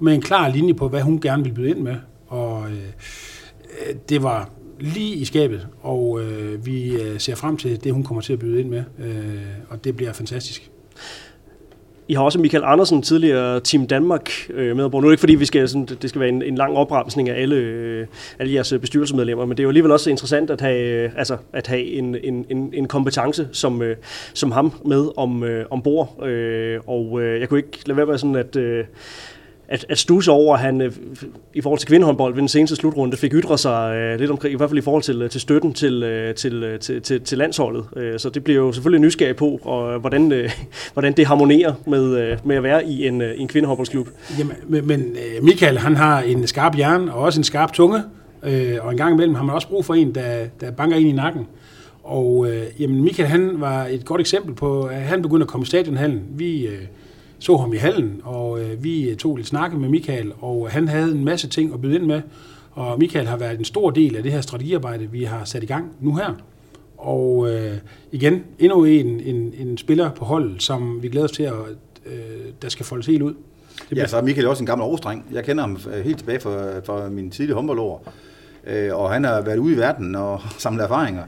[0.00, 1.96] med en klar linje på, hvad hun gerne ville byde ind med.
[2.26, 2.76] Og øh,
[3.88, 8.04] øh, det var lige i skabet, og øh, vi øh, ser frem til det, hun
[8.04, 10.70] kommer til at byde ind med, øh, og det bliver fantastisk.
[12.10, 15.34] I har også Michael Andersen, tidligere Team Danmark, øh, med Nu er det ikke fordi,
[15.34, 18.06] vi skal, sådan, det skal være en, en lang opremsning af alle, øh,
[18.38, 21.36] alle jeres øh, bestyrelsesmedlemmer, men det er jo alligevel også interessant at have, øh, altså,
[21.52, 23.96] at have en, en, en, en kompetence som, øh,
[24.34, 26.26] som ham med om, øh, ombord.
[26.26, 28.56] Øh, og øh, jeg kunne ikke lade være med sådan, at...
[28.56, 28.84] Øh,
[29.70, 30.92] at, at stusse over, at han øh,
[31.54, 34.56] i forhold til kvindehåndbold ved den seneste slutrunde fik ytret sig øh, lidt omkring, i
[34.56, 37.38] hvert fald i forhold til, øh, til støtten til, øh, til, øh, til, til, til
[37.38, 37.85] landsholdet.
[37.96, 40.50] Øh, så det bliver jo selvfølgelig nysgerrig på, og, øh, hvordan, øh,
[40.92, 44.09] hvordan det harmonerer med, øh, med at være i en, øh, en kvindehåndboldsklub.
[44.38, 48.02] Jamen, men, men Michael, han har en skarp hjerne og også en skarp tunge,
[48.42, 51.09] øh, og en gang imellem har man også brug for en, der, der banker ind
[51.09, 51.46] i nakken.
[52.02, 55.64] Og øh, jamen Michael, han var et godt eksempel på, at han begyndte at komme
[55.64, 56.22] i stadionhallen.
[56.30, 56.66] Vi...
[56.66, 56.78] Øh,
[57.40, 61.12] så ham i hallen, og øh, vi tog lidt snakke med Michael, og han havde
[61.12, 62.22] en masse ting at byde ind med,
[62.72, 65.66] og Michael har været en stor del af det her strategiarbejde, vi har sat i
[65.66, 66.35] gang nu her.
[66.96, 67.76] Og øh,
[68.12, 71.53] igen, endnu en, en, en spiller på holdet, som vi glæder os til, at
[72.07, 72.12] øh,
[72.62, 73.35] der skal foldes helt ud.
[73.90, 75.26] Det ja, så er Michael også en gammel overstreng.
[75.33, 78.12] Jeg kender ham øh, helt tilbage fra, fra min tidlige håndboldår,
[78.66, 81.24] øh, og han har været ude i verden og samlet erfaringer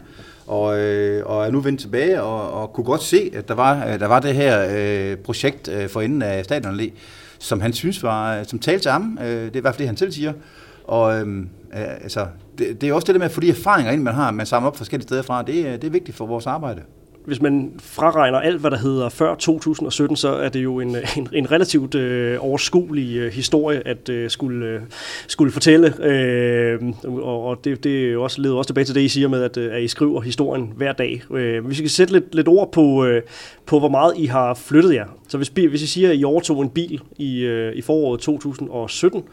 [0.46, 3.87] og, øh, og er nu vendt tilbage og, og kunne godt se, at der var,
[3.87, 6.90] øh, der var det her øh, projekt øh, for enden af stadionallé,
[7.38, 9.18] som han synes var, øh, som talte til ham.
[9.20, 10.33] Øh, det er i hvert fald det, han selv siger.
[10.85, 12.26] Og øh, altså,
[12.59, 14.46] det, det er også det der med at få de erfaringer ind, man har, man
[14.46, 15.42] samler op forskellige steder fra.
[15.42, 16.83] Det, øh, det er vigtigt for vores arbejde
[17.24, 21.16] hvis man fraregner alt, hvad der hedder før 2017, så er det jo en, øh,
[21.18, 24.80] en, en relativt øh, overskuelig øh, historie at øh, skulle, øh,
[25.26, 26.04] skulle fortælle.
[26.04, 29.42] Øh, og og det, det er også, leder også tilbage til det, I siger med,
[29.42, 31.22] at, øh, at I skriver historien hver dag.
[31.30, 33.22] Øh, hvis vi kan sætte lidt, lidt ord på, øh,
[33.66, 35.06] på, hvor meget I har flyttet jer.
[35.28, 39.24] Så hvis, hvis I siger, at I overtog en bil i, øh, i foråret 2017,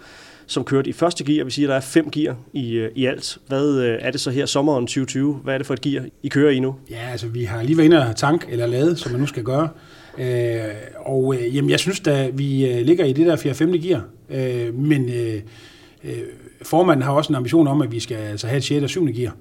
[0.49, 1.45] som kørte i første gear.
[1.45, 3.38] Vi siger, at der er fem gear i, øh, i alt.
[3.47, 5.33] Hvad øh, er det så her sommeren 2020?
[5.33, 6.75] Hvad er det for et gear, I kører i nu?
[6.89, 9.43] Ja, altså vi har lige været inde og tank eller lade, som man nu skal
[9.43, 9.69] gøre.
[10.17, 10.59] Øh,
[10.95, 13.53] og øh, jamen, jeg synes da, vi øh, ligger i det der 4.
[13.53, 13.71] 5.
[13.71, 14.03] gear.
[14.29, 15.41] Øh, men øh,
[16.03, 16.17] øh,
[16.62, 18.83] formanden har også en ambition om, at vi skal altså, have et 6.
[18.83, 19.13] og 7.
[19.13, 19.35] gear.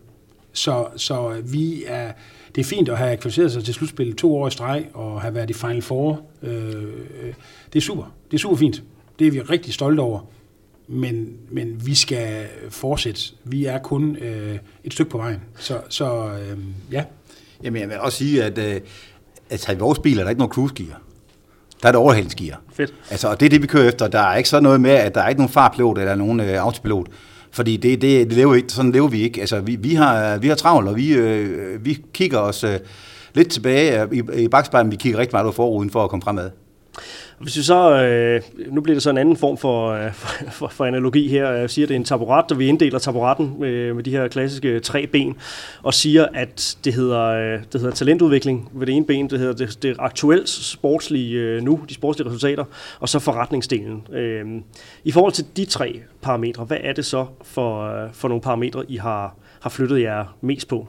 [0.52, 2.12] Så, så vi er,
[2.54, 5.34] det er fint at have kvalificeret sig til slutspillet to år i streg og have
[5.34, 6.20] været i Final Four.
[6.42, 6.52] Øh,
[7.72, 8.14] det er super.
[8.30, 8.82] Det er super fint.
[9.18, 10.20] Det er vi rigtig stolte over
[10.88, 13.20] men, men vi skal fortsætte.
[13.44, 15.40] Vi er kun øh, et stykke på vejen.
[15.58, 16.58] Så, så øh,
[16.92, 17.04] ja.
[17.64, 18.80] Jamen, jeg vil også sige, at øh,
[19.50, 21.00] altså, i vores bil er der ikke nogen cruise gear.
[21.82, 22.60] Der er det overhældingsgear.
[22.72, 22.94] Fedt.
[23.10, 24.08] Altså, og det er det, vi kører efter.
[24.08, 26.62] Der er ikke sådan noget med, at der er ikke nogen farpilot eller nogen øh,
[26.62, 27.06] autopilot.
[27.50, 29.40] Fordi det, det, det lever ikke, sådan lever vi ikke.
[29.40, 32.78] Altså, vi, vi, har, vi har travlt, og vi, øh, vi kigger os øh,
[33.34, 34.90] lidt tilbage i, i bagspejlen.
[34.90, 36.50] Vi kigger rigtig meget over forruden for at komme fremad.
[37.38, 40.12] Hvis vi så, øh, nu bliver det så en anden form for, øh,
[40.58, 41.50] for, for analogi her.
[41.50, 44.28] Jeg siger, at det er en taburet, og vi inddeler taburetten med, med de her
[44.28, 45.36] klassiske tre ben,
[45.82, 49.54] og siger, at det hedder, øh, det hedder talentudvikling ved det ene ben, det hedder
[49.54, 52.64] det, det aktuelt sportslige øh, nu, de sportslige resultater,
[53.00, 54.06] og så forretningsdelen.
[54.12, 54.46] Øh,
[55.04, 58.84] I forhold til de tre parametre, hvad er det så for, øh, for nogle parametre,
[58.88, 60.88] I har, har flyttet jer mest på?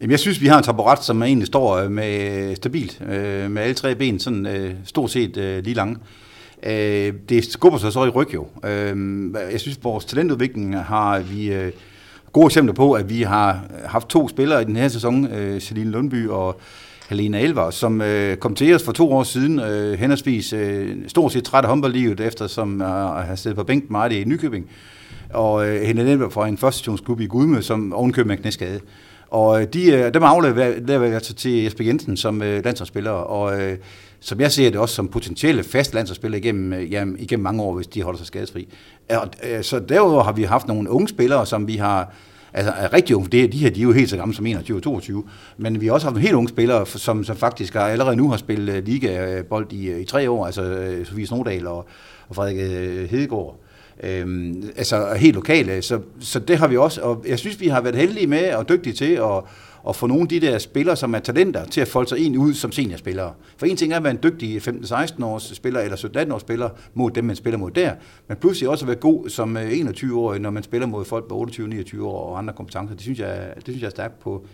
[0.00, 3.50] Jamen, jeg synes, vi har en taburet, som egentlig står øh, med øh, stabilt, øh,
[3.50, 5.96] med alle tre ben, sådan øh, stort set øh, lige lange.
[6.62, 8.46] Øh, det skubber sig så i ryg jo.
[8.64, 11.72] Øh, jeg synes, vores talentudvikling har vi øh,
[12.32, 15.90] gode eksempler på, at vi har haft to spillere i den her sæson, øh, Celine
[15.90, 16.60] Lundby og
[17.08, 21.32] Helena Elver, som øh, kom til os for to år siden, øh, henholdsvis øh, stort
[21.32, 24.66] set træt af håndboldlivet, efter som øh, har siddet på bænken meget i Nykøbing,
[25.34, 28.80] og øh, Helena Elver fra en førstationsklub i Gudme, som ovenkøb med knæskade.
[29.30, 33.76] Og øh, de, øh, dem afleverer jeg altså til Jesper Jensen som øh, landsholdsspiller, og
[34.20, 37.86] som jeg ser det også som potentielle fast landsholdsspillere igennem, jamen, igennem mange år, hvis
[37.86, 38.68] de holder sig skadesfri.
[39.10, 39.28] Og,
[39.62, 42.12] så derudover har vi haft nogle unge spillere, som vi har
[42.52, 44.76] altså er rigtig unge, det, de her de er jo helt så gamle som 21
[44.76, 45.24] og 22,
[45.56, 48.30] men vi har også haft nogle helt unge spillere, som, som faktisk har, allerede nu
[48.30, 51.88] har spillet ligabold i, i tre år, altså Sofie Snodal og,
[52.28, 52.56] og Frederik
[53.10, 53.60] Hedegaard.
[54.02, 57.80] Øhm, altså helt lokale, så, så det har vi også, og jeg synes, vi har
[57.80, 59.42] været heldige med og dygtige til at,
[59.88, 62.38] at få nogle af de der spillere, som er talenter, til at folde sig ind
[62.38, 63.32] ud som seniorspillere.
[63.56, 66.70] For en ting er at være en dygtig 15-16 års spiller eller 17-18 års spiller
[66.94, 67.92] mod dem, man spiller mod der,
[68.28, 71.48] men pludselig også at være god som øh, 21-årig, når man spiller mod folk på
[71.50, 72.94] 28-29 år og andre kompetencer.
[72.94, 74.46] Det synes jeg, det synes jeg er stærkt på,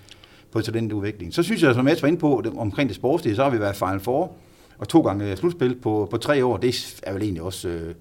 [0.52, 1.34] på talentudvikling.
[1.34, 3.76] Så synes jeg, som jeg var inde på omkring det sportslige, så har vi været
[3.76, 4.32] Final Four
[4.78, 6.56] og to gange slutspil på, på tre år.
[6.56, 7.94] Det er vel egentlig også øh,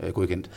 [0.00, 0.50] øh godkendt.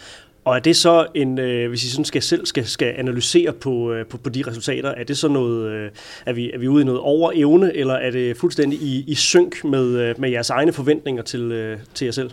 [0.46, 3.94] Og er det så en, øh, hvis I sådan skal selv skal, skal analysere på,
[3.94, 5.90] øh, på, på de resultater, er det så noget, øh,
[6.26, 9.16] er, vi, er vi ude i noget over evne, eller er det fuldstændig i, i
[9.16, 12.32] synk med, øh, med jeres egne forventninger til, øh, til jer selv?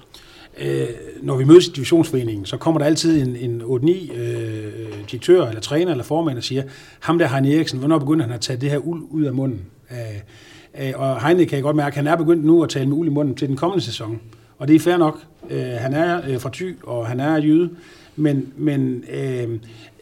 [0.59, 0.89] Øh,
[1.23, 4.73] når vi mødes i divisionsforeningen, så kommer der altid en, en 8-9 øh,
[5.11, 6.63] direktør, eller træner, eller formand og siger,
[7.01, 9.67] ham der Heine Eriksen, hvornår begynder han at tage det her uld ud af munden?
[9.91, 12.87] Øh, øh, og Heine kan jeg godt mærke, at han er begyndt nu at tale
[12.87, 14.21] med uld i munden til den kommende sæson.
[14.59, 15.19] Og det er fair nok.
[15.51, 17.71] Øh, han er øh, fra Thy, og han er jyde.
[18.19, 19.59] Men, men øh,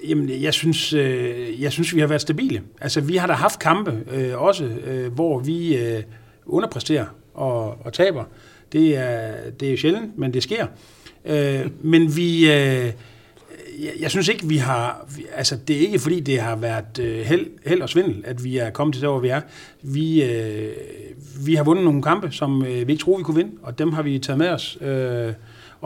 [0.09, 2.63] jamen, jeg, synes, øh, jeg synes, vi har været stabile.
[2.81, 6.03] Altså, vi har da haft kampe øh, også, øh, hvor vi øh,
[6.47, 8.25] underpresterer og, og taber.
[8.73, 10.67] Det er, det er jo sjældent, men det sker.
[11.25, 12.53] Øh, men vi...
[12.53, 12.93] Øh,
[13.81, 15.09] jeg, jeg synes ikke, vi har...
[15.35, 18.57] Altså, det er ikke, fordi det har været øh, held, held og svindel, at vi
[18.57, 19.41] er kommet til der, hvor vi er.
[19.83, 20.73] Vi, øh,
[21.47, 23.93] vi har vundet nogle kampe, som øh, vi ikke troede, vi kunne vinde, og dem
[23.93, 24.79] har vi taget med os.
[24.81, 25.33] Øh,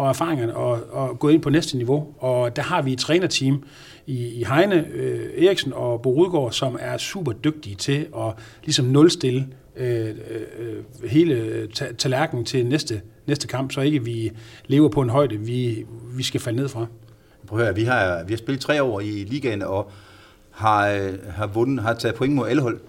[0.01, 2.07] og erfaringerne og, og gået ind på næste niveau.
[2.19, 3.63] Og der har vi et trænerteam
[4.07, 8.35] i, i Heine øh, Eriksen og Bo Rudgaard, som er super dygtige til at
[8.65, 10.15] ligesom nulstille øh, øh,
[10.59, 11.67] øh hele
[11.99, 14.31] tallerkenen til næste, næste kamp, så ikke vi
[14.67, 15.87] lever på en højde, vi,
[16.17, 16.87] vi skal falde ned fra.
[17.47, 19.91] Prøv at høre, vi har, vi har spillet tre år i ligaen, og
[20.51, 22.81] har, øh, har, vundet, har taget point mod alle hold.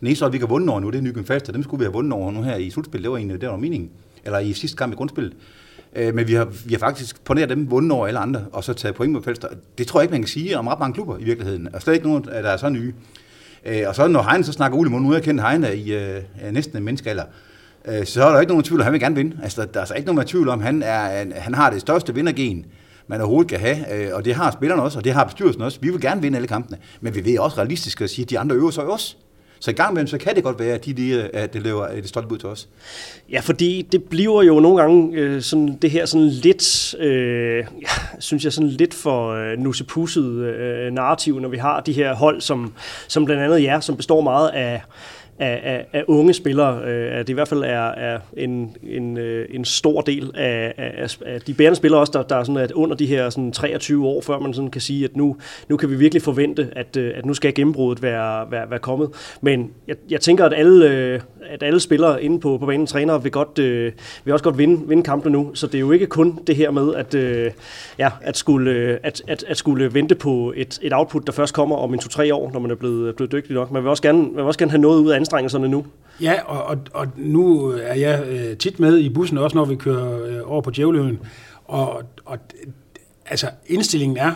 [0.00, 1.52] Den eneste hold, vi kan vundet over nu, det er Nykøbing Falster.
[1.52, 3.04] Dem skulle vi have vundet over nu her i slutspillet.
[3.04, 3.90] Det var egentlig det var meningen.
[4.24, 5.32] Eller i sidste kamp i grundspillet.
[5.96, 8.64] Øh, men vi har, vi har faktisk på nær dem vundet over alle andre, og
[8.64, 9.48] så taget point på Falster.
[9.78, 11.68] Det tror jeg ikke, man kan sige om ret mange klubber i virkeligheden.
[11.74, 12.94] Og slet ikke nogen, der er så nye.
[13.66, 15.94] Øh, og så når Heine så snakker Ole Mund, nu har jeg kendt Heine i
[15.94, 17.24] øh, næsten en menneskealder,
[17.88, 19.36] øh, så er der ikke nogen tvivl om, at han vil gerne vinde.
[19.42, 22.14] Altså, der, er altså ikke nogen tvivl om, at han, er, han har det største
[22.14, 22.66] vindergen,
[23.06, 25.78] man overhovedet kan have, øh, og det har spillerne også, og det har bestyrelsen også.
[25.80, 28.38] Vi vil gerne vinde alle kampene, men vi ved også realistisk at sige, at de
[28.38, 29.16] andre øver sig også.
[29.60, 31.62] Så i gang med så kan det godt være, at de, lige øh, at det
[31.62, 32.68] lever et stolt bud til os.
[33.30, 38.18] Ja, fordi det bliver jo nogle gange øh, sådan, det her sådan lidt, øh, ja,
[38.18, 42.40] synes jeg, sådan lidt for øh, nusepusset øh, narrativ, når vi har de her hold,
[42.40, 42.74] som,
[43.08, 44.82] som blandt andet jer, som består meget af
[45.38, 49.18] af, af, af unge spillere, øh, at det i hvert fald er, er en, en,
[49.18, 52.62] øh, en stor del af, af, af de bærende spillere også, der, der er sådan,
[52.62, 55.36] at under de her sådan 23 år, før man sådan kan sige, at nu,
[55.68, 59.10] nu kan vi virkelig forvente, at, øh, at nu skal gennembruddet være, være, være kommet.
[59.40, 61.20] Men jeg, jeg tænker, at alle, øh,
[61.50, 63.92] at alle spillere inde på, på banen, trænere, vil, godt, øh,
[64.24, 65.50] vil også godt vinde, vinde kampen nu.
[65.54, 67.50] Så det er jo ikke kun det her med, at, øh,
[67.98, 71.54] ja, at, skulle, øh, at, at, at skulle vente på et, et output, der først
[71.54, 73.70] kommer om en 2-3 år, når man er blevet, blevet dygtig nok.
[73.70, 75.86] Man vil også gerne, man vil også gerne have noget ud af anstrengelserne nu.
[76.20, 79.76] Ja, og, og, og nu er jeg øh, tit med i bussen, også når vi
[79.76, 81.18] kører øh, over på Djævleøen.
[81.64, 82.38] Og, og
[83.26, 84.32] altså, indstillingen er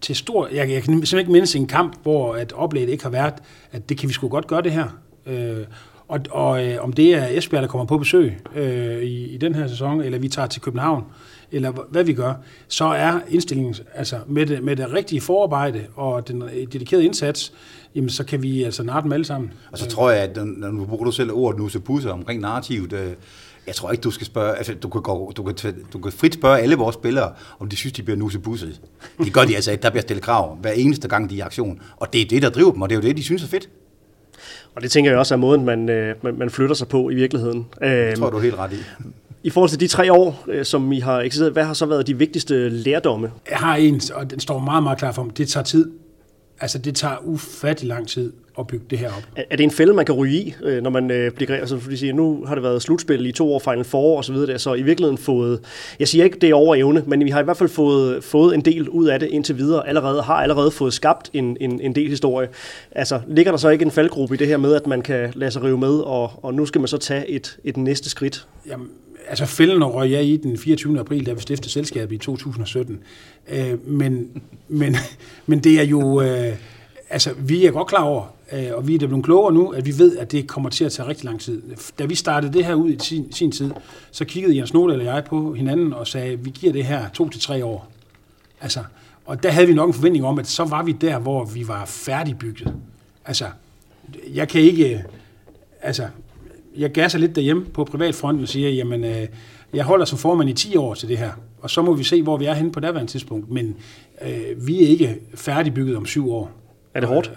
[0.00, 0.46] til stor...
[0.46, 3.34] Jeg, jeg kan simpelthen ikke mindes en kamp, hvor at oplægget ikke har været,
[3.72, 4.86] at det kan vi sgu godt gøre det her.
[5.26, 5.64] Øh,
[6.08, 9.54] og, og øh, om det er Esbjerg, der kommer på besøg øh, i, i den
[9.54, 11.04] her sæson, eller vi tager til København,
[11.52, 12.34] eller hvad vi gør,
[12.68, 17.52] så er indstillingen altså med det, med det rigtige forarbejde og den dedikerede indsats,
[17.94, 19.52] jamen så kan vi altså narre dem alle sammen.
[19.72, 23.12] Og så tror jeg, at når du bruger du selv ordet nusse omkring narrativet, øh,
[23.66, 26.34] jeg tror ikke, du skal spørge, altså du kan, gå, du kan, du kan frit
[26.34, 28.80] spørge alle vores spillere, om de synes, de bliver nussebusset.
[29.18, 31.40] Det gør de altså ikke, der bliver stillet krav hver eneste gang, de er i
[31.40, 31.80] aktion.
[31.96, 33.48] Og det er det, der driver dem, og det er jo det, de synes er
[33.48, 33.68] fedt.
[34.74, 37.14] Og det tænker jeg også er måden, man, øh, man, man flytter sig på i
[37.14, 37.66] virkeligheden.
[37.82, 39.04] Det tror du er helt ret i.
[39.42, 42.06] I forhold til de tre år, øh, som I har eksisteret, hvad har så været
[42.06, 43.30] de vigtigste lærdomme?
[43.50, 45.38] Jeg har en, og den står meget, meget klar for mig.
[45.38, 45.90] Det tager tid.
[46.60, 49.22] Altså, det tager ufattelig lang tid at bygge det her op.
[49.36, 51.78] Er, er det en fælde, man kan ryge i, øh, når man øh, bliver altså,
[51.78, 54.52] fordi siger, nu har det været slutspil i to år, Final Four og så videre,
[54.52, 55.60] der, så i virkeligheden fået,
[55.98, 58.54] jeg siger ikke, det er over evne, men vi har i hvert fald fået, fået
[58.54, 61.94] en del ud af det indtil videre, allerede, har allerede fået skabt en, en, en
[61.94, 62.48] del historie.
[62.92, 65.50] Altså, ligger der så ikke en faldgruppe i det her med, at man kan lade
[65.50, 68.46] sig rive med, og, og nu skal man så tage et, et næste skridt?
[68.66, 68.88] Jamen,
[69.30, 71.00] altså fælden røg jeg i den 24.
[71.00, 73.00] april, da vi stiftede selskabet i 2017.
[73.48, 74.96] Øh, men, men,
[75.46, 76.56] men det er jo, øh,
[77.10, 79.98] altså vi er godt klar over, øh, og vi er blevet klogere nu, at vi
[79.98, 81.62] ved, at det kommer til at tage rigtig lang tid.
[81.98, 83.70] Da vi startede det her ud i sin, sin tid,
[84.10, 87.28] så kiggede Jens Nodal eller jeg på hinanden og sagde, vi giver det her to
[87.28, 87.92] til tre år.
[88.60, 88.80] Altså,
[89.26, 91.68] og der havde vi nok en forventning om, at så var vi der, hvor vi
[91.68, 92.74] var færdigbygget.
[93.24, 93.44] Altså,
[94.34, 95.00] jeg kan ikke, øh,
[95.82, 96.08] altså,
[96.76, 99.26] jeg gasser lidt derhjemme på privatfronten og siger, jamen, øh,
[99.74, 101.30] jeg holder som formand i 10 år til det her,
[101.60, 103.50] og så må vi se, hvor vi er henne på daværende tidspunkt.
[103.50, 103.76] Men
[104.22, 106.50] øh, vi er ikke færdigbygget om syv år.
[106.94, 107.28] Er det hårdt?
[107.28, 107.36] Øh,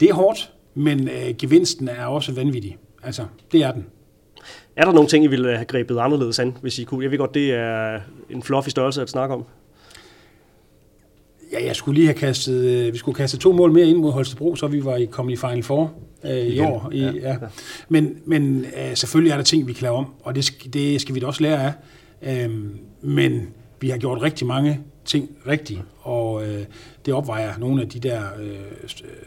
[0.00, 2.78] det er hårdt, men øh, gevinsten er også vanvittig.
[3.02, 3.86] Altså, det er den.
[4.76, 7.02] Er der nogle ting, I ville have grebet anderledes an, hvis I kunne?
[7.02, 9.44] Jeg ved godt, det er en fluffy størrelse at snakke om.
[11.52, 14.12] Ja, jeg skulle lige have kastet, øh, vi skulle kaste to mål mere ind mod
[14.12, 15.92] Holstebro, så vi var i, kommet i Final Four
[16.24, 16.64] øh, i Igen.
[16.66, 16.90] år.
[16.92, 17.10] I, ja.
[17.12, 17.36] Ja.
[17.88, 21.00] Men, men øh, selvfølgelig er der ting, vi kan lave om, og det, skal, det
[21.00, 21.74] skal vi da også lære
[22.22, 22.44] af.
[22.46, 22.60] Øh,
[23.02, 23.48] men
[23.80, 26.64] vi har gjort rigtig mange ting rigtigt, og øh,
[27.06, 28.56] det opvejer nogle af de der øh,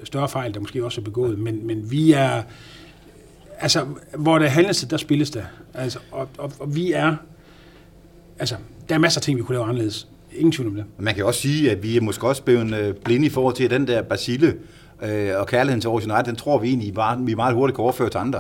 [0.04, 1.40] større fejl, der måske også er begået.
[1.40, 2.44] Men, men vi er,
[3.60, 3.86] altså,
[4.18, 5.44] hvor der handles, der spilles der.
[5.74, 7.16] Altså, og, og, og vi er,
[8.40, 8.56] altså,
[8.90, 10.08] der er masser af ting, vi kunne lave anderledes.
[10.36, 10.86] Ingen tvivl om det.
[10.98, 13.70] Man kan også sige, at vi er måske også blevet øh, blinde i forhold til
[13.70, 14.56] den der Basile
[15.04, 17.84] øh, og kærligheden til Aarhus United, den tror vi egentlig, bare, vi meget hurtigt kan
[17.84, 18.40] overføre til andre.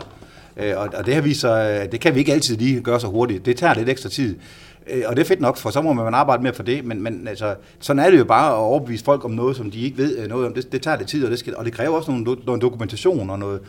[0.58, 3.00] Øh, og, og det har vist sig, øh, det kan vi ikke altid lige gøre
[3.00, 3.46] så hurtigt.
[3.46, 4.36] Det tager lidt ekstra tid.
[4.88, 7.04] Øh, og det er fedt nok, for så må man arbejde mere for det, men,
[7.04, 9.98] men altså, sådan er det jo bare at overbevise folk om noget, som de ikke
[9.98, 10.54] ved øh, noget om.
[10.54, 13.30] Det, det tager lidt tid, og det, skal, og det kræver også nogle, nogle dokumentation
[13.30, 13.60] og noget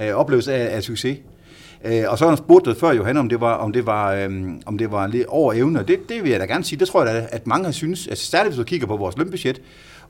[0.00, 1.18] øh, oplevelse af, af succes.
[1.86, 4.60] Øh, og så har han spurgt før, Johan, om det var, om det var, øhm,
[4.66, 5.84] om det var lidt over evne.
[5.88, 6.78] Det, det vil jeg da gerne sige.
[6.78, 8.06] Det tror jeg da, at mange har synes.
[8.06, 9.62] Altså, særligt hvis du kigger på vores lønbudget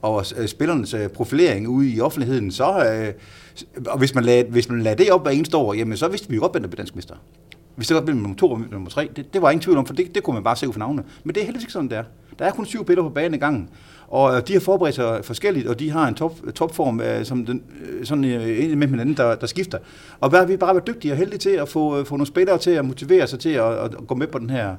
[0.03, 3.12] og vores, øh, spillernes øh, profilering ude i offentligheden, så, øh,
[3.87, 6.29] og hvis man, lagde, hvis man lagde det op hver eneste år, jamen så vidste
[6.29, 7.15] vi jo godt, hvem der blev dansk mester
[7.77, 9.87] vi stiller var mellem nummer to og nummer tre, det, det var ingen tvivl om,
[9.87, 11.05] for det, det kunne man bare se ud for navnene.
[11.25, 12.03] Men det er heldigvis ikke sådan, der.
[12.39, 13.69] Der er kun syv piller på banen i gangen.
[14.09, 17.47] Og øh, de har forberedt sig forskelligt, og de har en top, topform, øh, som
[17.47, 19.79] den, øh, sådan en med hinanden, der, der skifter.
[20.21, 22.71] Og hvad, vi bare været dygtige og heldige til at få, få nogle spillere til
[22.71, 24.77] at motivere sig til at, at gå med på den her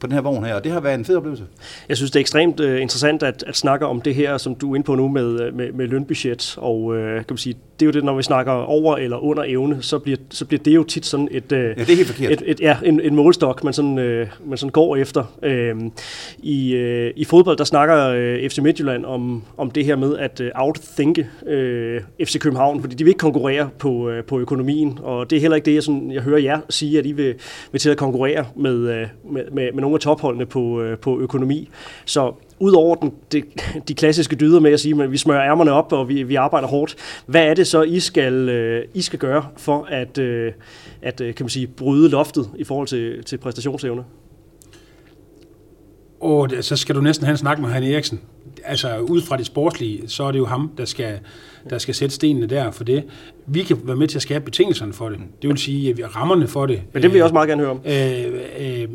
[0.00, 1.44] på den her vogn her, og det har været en fed oplevelse.
[1.88, 4.70] Jeg synes, det er ekstremt uh, interessant at, at snakke om det her, som du
[4.70, 7.86] er inde på nu med, med, med lønbudget, og uh, kan man sige, det er
[7.86, 10.84] jo det, når vi snakker over eller under evne, så bliver, så bliver det jo
[10.84, 12.32] tit sådan et, uh, ja, det er helt forkert.
[12.32, 15.24] et, et, ja, en, en målstok, man sådan, uh, man sådan går efter.
[15.42, 15.90] Uh,
[16.38, 20.40] i, uh, I fodbold, der snakker uh, FC Midtjylland om, om det her med at
[20.40, 25.30] uh, outthinke uh, FC København, fordi de vil ikke konkurrere på, uh, på økonomien, og
[25.30, 27.34] det er heller ikke det, jeg, sådan, jeg hører jer sige, at I vil,
[27.72, 31.20] vil til at konkurrere med, uh, med, med, med nogle af topholdene på, øh, på
[31.20, 31.68] økonomi.
[32.04, 33.42] Så udover den, de,
[33.88, 36.68] de klassiske dyder med at sige, at vi smører ærmerne op, og vi, vi arbejder
[36.68, 40.52] hårdt, hvad er det så, I skal, øh, I skal gøre for at, øh,
[41.02, 44.04] at kan man sige, bryde loftet i forhold til, til præstationsevne?
[46.20, 48.20] Og så skal du næsten have en snak med Han Eriksen.
[48.64, 51.18] Altså ud fra det sportslige, så er det jo ham, der skal,
[51.70, 53.04] der skal sætte stenene der for det.
[53.46, 55.18] Vi kan være med til at skabe betingelserne for det.
[55.42, 56.82] Det vil sige, at vi rammerne for det.
[56.92, 57.80] Men det vil jeg også meget gerne høre om.
[57.86, 58.24] Øh,
[58.58, 58.88] øh, øh,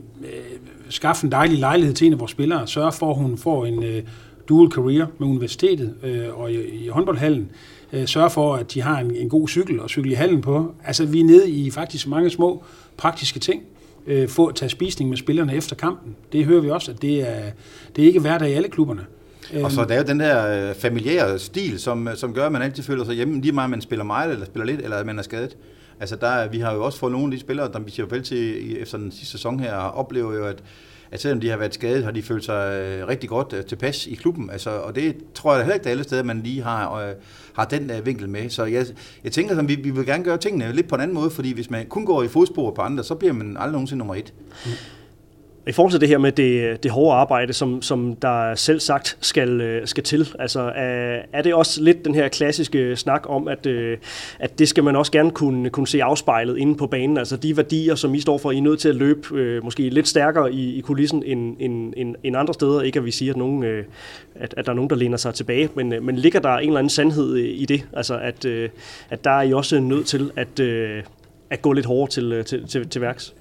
[0.90, 2.68] skaffe en dejlig lejlighed til en af vores spillere.
[2.68, 4.04] Sørge for, at hun får en øh,
[4.50, 7.52] dual career med universitetet øh, og i, i håndboldhallen.
[7.94, 10.74] Øh, sørge for, at de har en, en god cykel og cykel i hallen på.
[10.86, 12.64] Altså, vi er nede i faktisk mange små
[12.98, 13.64] praktiske ting
[14.08, 16.16] øh, få at tage spisning med spillerne efter kampen.
[16.32, 17.52] Det hører vi også, at det er,
[17.96, 19.06] det er ikke hverdag i alle klubberne.
[19.64, 22.62] Og så der er jo den her øh, familiære stil, som, som gør, at man
[22.62, 25.20] altid føler sig hjemme, lige meget man spiller meget, eller spiller lidt, eller at man
[25.20, 25.58] er skadet.
[26.00, 28.24] Altså der, vi har jo også fået nogle af de spillere, der vi siger vel
[28.24, 30.64] til efter den sidste sæson her, oplever jo, at,
[31.12, 34.08] at selvom de har været skadet, har de følt sig øh, rigtig godt øh, tilpas
[34.08, 34.50] i klubben.
[34.50, 37.14] Altså, og det tror jeg da heller ikke, alle steder, man lige har, øh,
[37.54, 38.50] har den øh, vinkel med.
[38.50, 38.86] Så jeg,
[39.24, 41.54] jeg tænker, at vi, vi vil gerne gøre tingene lidt på en anden måde, fordi
[41.54, 44.34] hvis man kun går i fodspor på andre, så bliver man aldrig nogensinde nummer et.
[44.66, 44.72] Mm.
[45.68, 49.18] I forhold til det her med det, det hårde arbejde, som, som der selv sagt
[49.22, 53.48] skal, øh, skal til, altså er, er det også lidt den her klassiske snak om,
[53.48, 53.98] at, øh,
[54.40, 57.58] at det skal man også gerne kunne, kunne se afspejlet inde på banen, altså de
[57.58, 60.54] værdier, som I står for, I er nødt til at løbe øh, måske lidt stærkere
[60.54, 63.64] i, i kulissen end, end, end, end andre steder, ikke at vi siger, at, nogen,
[63.64, 63.84] øh,
[64.36, 66.68] at, at der er nogen, der læner sig tilbage, men, øh, men ligger der en
[66.68, 68.70] eller anden sandhed i det, altså at, øh,
[69.10, 71.04] at der er I også nødt til at, øh,
[71.50, 73.34] at gå lidt hårdere til, til, til, til værks?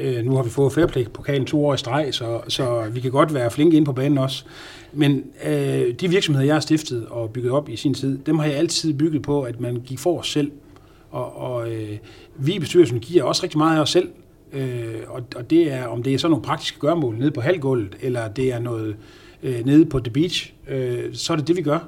[0.00, 3.34] Øh, nu har vi fået Fairplay-pokalen to år i streg, så, så vi kan godt
[3.34, 4.44] være flinke ind på banen også.
[4.92, 8.46] Men øh, de virksomheder, jeg har stiftet og bygget op i sin tid, dem har
[8.46, 10.52] jeg altid bygget på, at man gik for os selv.
[11.10, 11.98] Og, og øh,
[12.36, 14.08] vi i bestyrelsen giver også rigtig meget af os selv.
[14.52, 17.96] Øh, og, og det er, om det er sådan nogle praktiske gørmål nede på halvgulvet,
[18.00, 18.96] eller det er noget
[19.42, 21.78] øh, nede på The Beach, øh, så er det det, vi gør.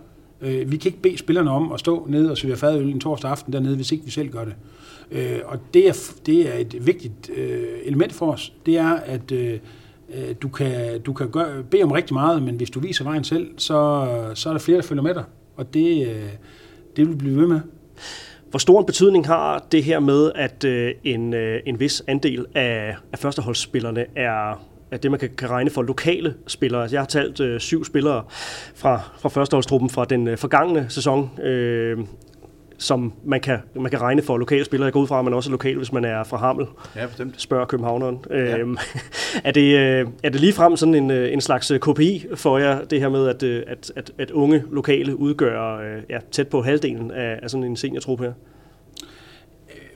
[0.41, 3.31] Øh, vi kan ikke bede spillerne om at stå nede og servere fadøl en torsdag
[3.31, 4.55] aften dernede, hvis ikke vi selv gør det.
[5.11, 8.53] Øh, og det er, det er et vigtigt øh, element for os.
[8.67, 9.59] Det er, at øh,
[10.15, 13.25] øh, du kan, du kan gøre, bede om rigtig meget, men hvis du viser vejen
[13.25, 15.25] selv, så, så er der flere, der følger med dig.
[15.57, 16.29] Og det, øh,
[16.97, 17.61] det vil vi blive ved med.
[18.51, 22.47] Hvor stor en betydning har det her med, at øh, en, øh, en vis andel
[22.55, 26.83] af, af førsteholdsspillerne er, at det, man kan, kan regne for lokale spillere?
[26.83, 28.25] Altså, jeg har talt øh, syv spillere
[28.75, 31.31] fra, fra førsteholdstruppen fra den øh, forgangne sæson.
[31.43, 31.99] Øh,
[32.79, 34.85] som man kan, man kan regne for lokale spillere.
[34.85, 36.67] Jeg går ud fra, at man også er lokal, hvis man er fra Hamel.
[36.97, 37.41] Ja, bestemt.
[37.41, 38.19] Spørger Københavneren.
[38.31, 38.59] Ja.
[38.59, 38.77] Øhm,
[39.45, 42.85] er, det, øh, er det ligefrem sådan en, øh, en slags øh, KPI for jer,
[42.85, 45.79] det her med, at, at, at, at unge lokale udgør
[46.11, 48.33] ja, tæt på halvdelen af, af sådan en seniortrup her?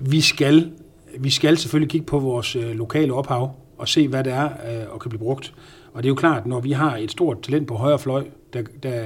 [0.00, 0.70] Vi skal,
[1.18, 4.48] vi skal selvfølgelig kigge på vores lokale ophav og se, hvad det er
[4.90, 5.54] og kan blive brugt.
[5.92, 8.62] Og det er jo klart, når vi har et stort talent på højre fløj, der,
[8.82, 9.04] der,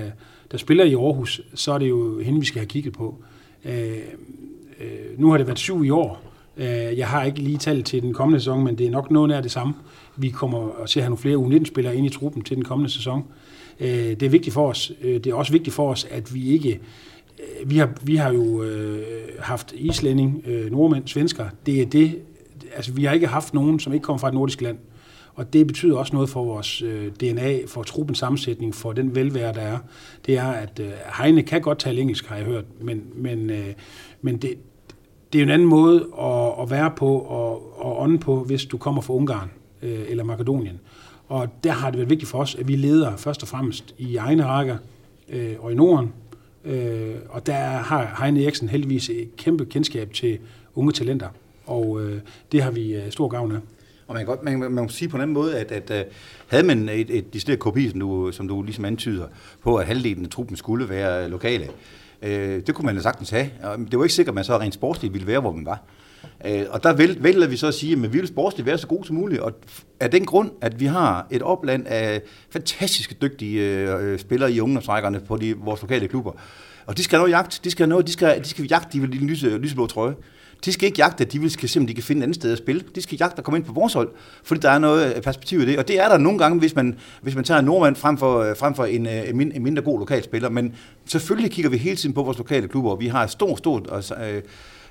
[0.51, 3.14] der spiller i Aarhus, så er det jo hende, vi skal have kigget på.
[3.20, 3.36] Øh,
[3.67, 3.99] Øh,
[4.81, 6.23] øh, nu har det været syv i år.
[6.57, 9.33] Øh, jeg har ikke lige talt til den kommende sæson, men det er nok noget
[9.33, 9.75] af det samme.
[10.17, 13.25] Vi kommer til at have nogle flere U19-spillere ind i truppen til den kommende sæson.
[13.81, 14.93] Øh, det er vigtigt for os.
[15.03, 16.81] Øh, det er også vigtigt for os, at vi ikke...
[17.39, 19.03] Øh, vi har, vi har jo øh,
[19.39, 21.45] haft islænding, øh, nordmænd, svensker.
[21.67, 22.19] Det er det...
[22.77, 24.79] Altså, vi har ikke haft nogen, som ikke kommer fra et nordisk land.
[25.37, 29.53] Og det betyder også noget for vores øh, DNA, for truppens sammensætning, for den velvære,
[29.53, 29.78] der er.
[30.26, 30.91] Det er, at øh,
[31.22, 33.66] Heine kan godt tale engelsk, har jeg hørt, men, men, øh,
[34.22, 34.55] men det,
[35.32, 38.64] det er jo en anden måde at, at være på og, og ånde på, hvis
[38.64, 39.51] du kommer fra Ungarn
[39.82, 40.80] øh, eller Makedonien.
[41.28, 44.16] Og der har det været vigtigt for os, at vi leder først og fremmest i
[44.16, 44.76] egne rækker
[45.28, 46.12] øh, og i Norden.
[46.64, 50.39] Øh, og der har Heine Eriksen heldigvis et kæmpe kendskab til
[50.74, 51.28] unge talenter,
[51.66, 52.20] og øh,
[52.53, 53.59] det har vi øh, stor gavn af.
[54.09, 56.09] Og man kan, godt, man, man kan sige på en anden måde, at, at, at
[56.46, 59.26] havde man et, et decideret kopi, som du, som du ligesom antyder,
[59.62, 61.68] på at halvdelen af truppen skulle være lokale,
[62.22, 63.50] øh, det kunne man da sagtens have.
[63.62, 65.82] Og det var ikke sikkert, at man så rent sportsligt ville være, hvor man var.
[66.46, 69.07] Øh, og der vælger vi så at sige, at vi vil sportsligt være så gode
[69.07, 69.40] som muligt.
[69.40, 69.52] Og
[70.00, 74.61] af den grund, at vi har et opland af fantastiske dygtige øh, øh, spillere i
[74.61, 76.32] ungdomsrækkerne på de, vores lokale klubber,
[76.86, 77.61] og de skal have noget jagt.
[77.64, 80.14] De skal have noget, de skal, de skal jagte de vil lyse, lyseblå trøje.
[80.64, 82.34] De skal ikke jagte, at de vil skal se, om de kan finde et andet
[82.34, 82.82] sted at spille.
[82.94, 84.11] De skal jagte at komme ind på vores hold,
[84.44, 85.78] fordi der er noget øh, perspektiv i det.
[85.78, 88.40] Og det er der nogle gange, hvis man, hvis man tager en nordmand frem for,
[88.40, 90.48] øh, frem for en, øh, en, en mindre god lokalspiller.
[90.48, 90.74] Men
[91.07, 93.86] selvfølgelig kigger vi hele tiden på vores lokale klubber, og vi har et stort, stort
[93.86, 94.42] Og, øh,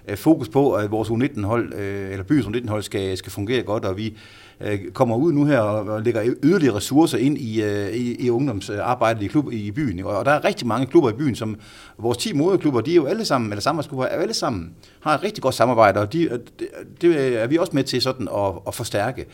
[0.08, 3.98] Øh, fokus på, at vores U19-hold, øh, eller byens U19-hold, skal, skal fungere godt, og
[3.98, 4.18] vi
[4.62, 9.24] øh, kommer ud nu her og, lægger yderligere ressourcer ind i, øh, i, i ungdomsarbejdet
[9.24, 10.00] i, klub, i byen.
[10.00, 11.58] Og der er rigtig mange klubber i byen, som
[11.98, 15.24] vores 10 moderklubber, de er jo alle sammen, eller samarbejdsklubber, er alle sammen, har et
[15.24, 16.68] rigtig godt samarbejde, og de, øh, det,
[17.02, 19.26] det er vi også med til sådan at, at forstærke.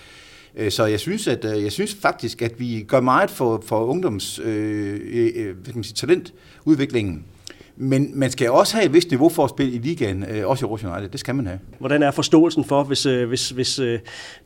[0.55, 4.39] Øh, så jeg synes, at jeg synes faktisk, at vi gør meget for, for ungdoms
[4.39, 5.55] øh, øh,
[5.95, 7.26] talentudviklingen.
[7.84, 10.65] Men man skal også have et vist niveau for at spille i ligaen, øh, også
[10.65, 11.09] i Aarhus United.
[11.09, 11.59] Det skal man have.
[11.79, 13.99] Hvordan er forståelsen for, hvis, øh, hvis, hvis øh,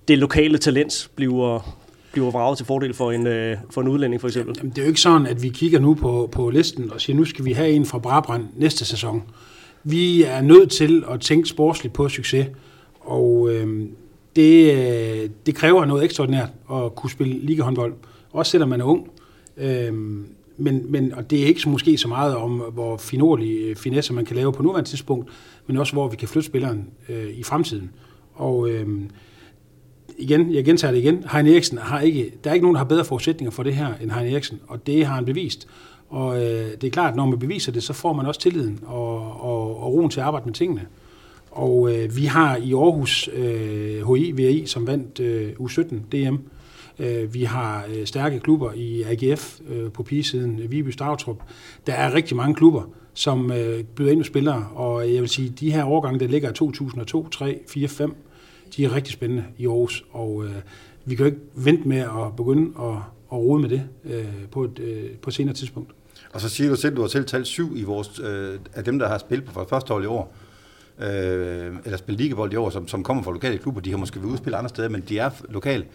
[0.07, 1.75] det lokale talent bliver,
[2.11, 4.55] bliver vraget til fordel for en, øh, for en udlænding, for eksempel?
[4.57, 7.17] Jamen, det er jo ikke sådan, at vi kigger nu på, på listen og siger,
[7.17, 9.23] nu skal vi have en fra Brabrand næste sæson.
[9.83, 12.47] Vi er nødt til at tænke sportsligt på succes,
[12.99, 13.85] og øh,
[14.35, 17.93] det, det kræver noget ekstraordinært at kunne spille ligahåndbold,
[18.31, 19.09] også selvom man er ung.
[19.57, 19.93] Øh,
[20.57, 24.13] men, men, og det er ikke så, måske så meget om, hvor finurlige øh, finesser
[24.13, 25.29] man kan lave på nuværende tidspunkt,
[25.67, 27.91] men også hvor vi kan flytte spilleren øh, i fremtiden.
[28.33, 28.87] Og øh,
[30.17, 32.85] igen, jeg gentager det igen, Hein Eriksen har ikke, der er ikke nogen, der har
[32.85, 35.67] bedre forudsætninger for det her end Hein Eriksen, og det har han bevist.
[36.09, 38.79] Og øh, det er klart, at når man beviser det, så får man også tilliden
[38.85, 40.81] og, og, og roen til at arbejde med tingene.
[41.51, 46.39] Og øh, vi har i Aarhus øh, HI, VI, som vandt øh, U17 DM, Øh,
[46.99, 51.37] Øh, vi har øh, stærke klubber i AGF øh, på pigesiden, Viby Stavtrup.
[51.87, 52.83] Der er rigtig mange klubber,
[53.13, 53.51] som
[53.95, 57.29] byder ind med spillere, og jeg vil sige, de her årgange, der ligger i 2002,
[57.29, 58.15] 3, 4, 5,
[58.75, 60.45] de er rigtig spændende i Aarhus, og
[61.05, 62.95] vi kan jo ikke vente med at begynde at,
[63.31, 63.83] at rode med det
[64.51, 64.81] på et,
[65.21, 65.91] på et senere tidspunkt.
[66.35, 68.99] Og så siger du selv, du har selv talt syv i vores, øh, af dem,
[68.99, 70.35] der har spillet på første hold i år,
[70.99, 73.81] øh, eller spillet ligebold i år, som, som kommer fra lokale klubber.
[73.81, 75.85] De har måske været udspillet andre steder, men de er lokale.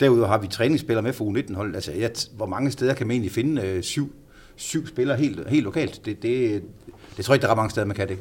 [0.00, 1.74] Derudover har vi træningsspillere med for U19-hold.
[1.74, 4.12] Altså, jeg, hvor mange steder kan man egentlig finde øh, syv,
[4.56, 6.00] syv spillere helt, helt lokalt?
[6.04, 6.62] Det, det,
[7.16, 8.18] det tror jeg ikke, der er mange steder, man kan det.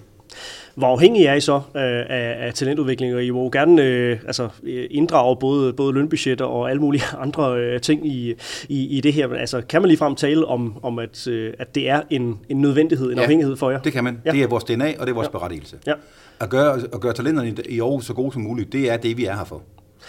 [0.75, 4.49] Hvor afhængig er I så af, af, af talentudvikling, og I må gerne øh, altså,
[4.91, 8.33] inddrage både, både lønbudgetter og alle mulige andre øh, ting i,
[8.69, 9.27] i, i det her.
[9.27, 12.61] Men altså, kan man ligefrem tale om, om at, øh, at det er en, en
[12.61, 13.79] nødvendighed, en ja, afhængighed for jer?
[13.79, 14.21] det kan man.
[14.25, 14.31] Ja.
[14.31, 15.31] Det er vores DNA, og det er vores ja.
[15.31, 15.77] berettigelse.
[15.87, 15.93] Ja.
[16.39, 19.25] At gøre, at gøre talenterne i Aarhus så gode som muligt, det er det, vi
[19.25, 19.61] er her for.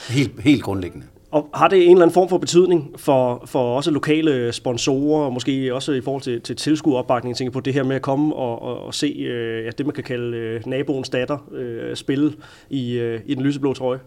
[0.08, 1.06] Helt, helt grundlæggende.
[1.32, 5.32] Og har det en eller anden form for betydning for, for også lokale sponsorer, og
[5.32, 8.62] måske også i forhold til, til tilskueropbakning, tænker på det her med at komme og,
[8.62, 12.32] og, og se øh, ja, det, man kan kalde øh, naboens datter øh, spille
[12.70, 13.98] i, øh, i den lyseblå trøje?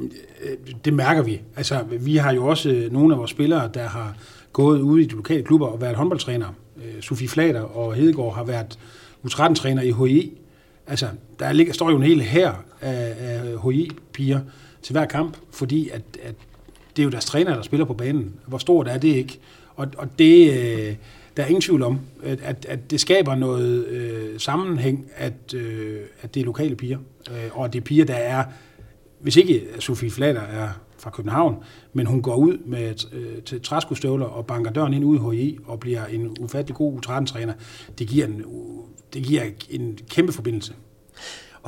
[0.00, 1.40] Øh, det mærker vi.
[1.56, 4.16] Altså, vi har jo også øh, nogle af vores spillere, der har
[4.52, 6.46] gået ude i de lokale klubber og været håndboldtræner.
[6.76, 8.78] Øh, Sofie Flader og Hedegaard har været
[9.26, 10.38] U13-træner i HI.
[10.86, 11.06] Altså,
[11.38, 14.40] der ligger, står jo en hel her af, af HI-piger,
[14.82, 16.34] til hver kamp, fordi at, at
[16.96, 18.34] det er jo deres træner, der spiller på banen.
[18.46, 19.38] Hvor stort er det ikke?
[19.76, 20.96] Og, og det, øh,
[21.36, 26.00] der er ingen tvivl om, at, at, at det skaber noget øh, sammenhæng, at, øh,
[26.22, 26.98] at det er lokale piger,
[27.30, 28.44] øh, og at det er piger, der er,
[29.20, 30.68] hvis ikke Sofie Flatter er
[30.98, 31.56] fra København,
[31.92, 35.58] men hun går ud med øh, til træskostøvler og banker døren ind ude i HI
[35.64, 37.52] og bliver en ufattelig god U13-træner.
[37.98, 38.44] Det giver en,
[39.14, 40.72] det giver en kæmpe forbindelse.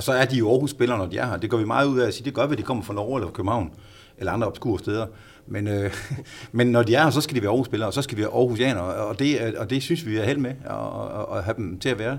[0.00, 1.36] Og så er de jo Aarhus-spillere, når de er her.
[1.36, 3.16] Det går vi meget ud af at sige, det gør vi, de kommer fra Norge
[3.16, 3.70] eller fra København,
[4.18, 5.06] eller andre obskure steder.
[5.46, 5.94] Men, øh,
[6.52, 8.30] men når de er her, så skal de være Aarhus-spillere, og så skal vi være
[8.30, 11.78] Aarhusianer, og det, øh, og det synes vi er held med, at, at have dem
[11.78, 12.18] til at være.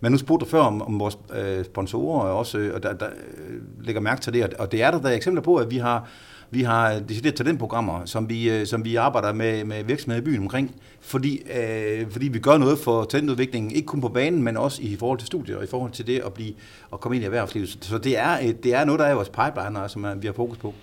[0.00, 3.06] Men nu spurgte du før om, om vores øh, sponsorer også, øh, og der, der
[3.06, 5.76] øh, lægger mærke til det, og det er der, der er eksempler på, at vi
[5.76, 6.08] har
[6.50, 10.42] vi har decideret talentprogrammer, som vi, øh, som vi arbejder med, med virksomheder i byen
[10.42, 14.82] omkring, fordi, øh, fordi vi gør noget for talentudviklingen, ikke kun på banen, men også
[14.82, 16.54] i forhold til studiet og i forhold til det at, blive,
[16.92, 17.78] at komme ind i erhvervslivet.
[17.80, 20.34] Så det er, det er noget, der er i vores pipeline, som øh, vi har
[20.34, 20.74] fokus på.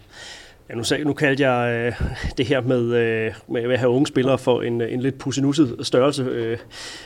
[0.70, 4.08] Ja, nu, sag, nu kaldte jeg øh, det her med, øh, med at have unge
[4.08, 6.58] spillere for en, en lidt pusinusset størrelse øh,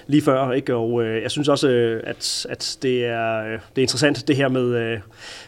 [0.07, 0.51] lige før.
[0.51, 0.75] Ikke?
[0.75, 4.35] Og øh, jeg synes også, øh, at, at det, er, øh, det er interessant det
[4.35, 4.99] her med, øh,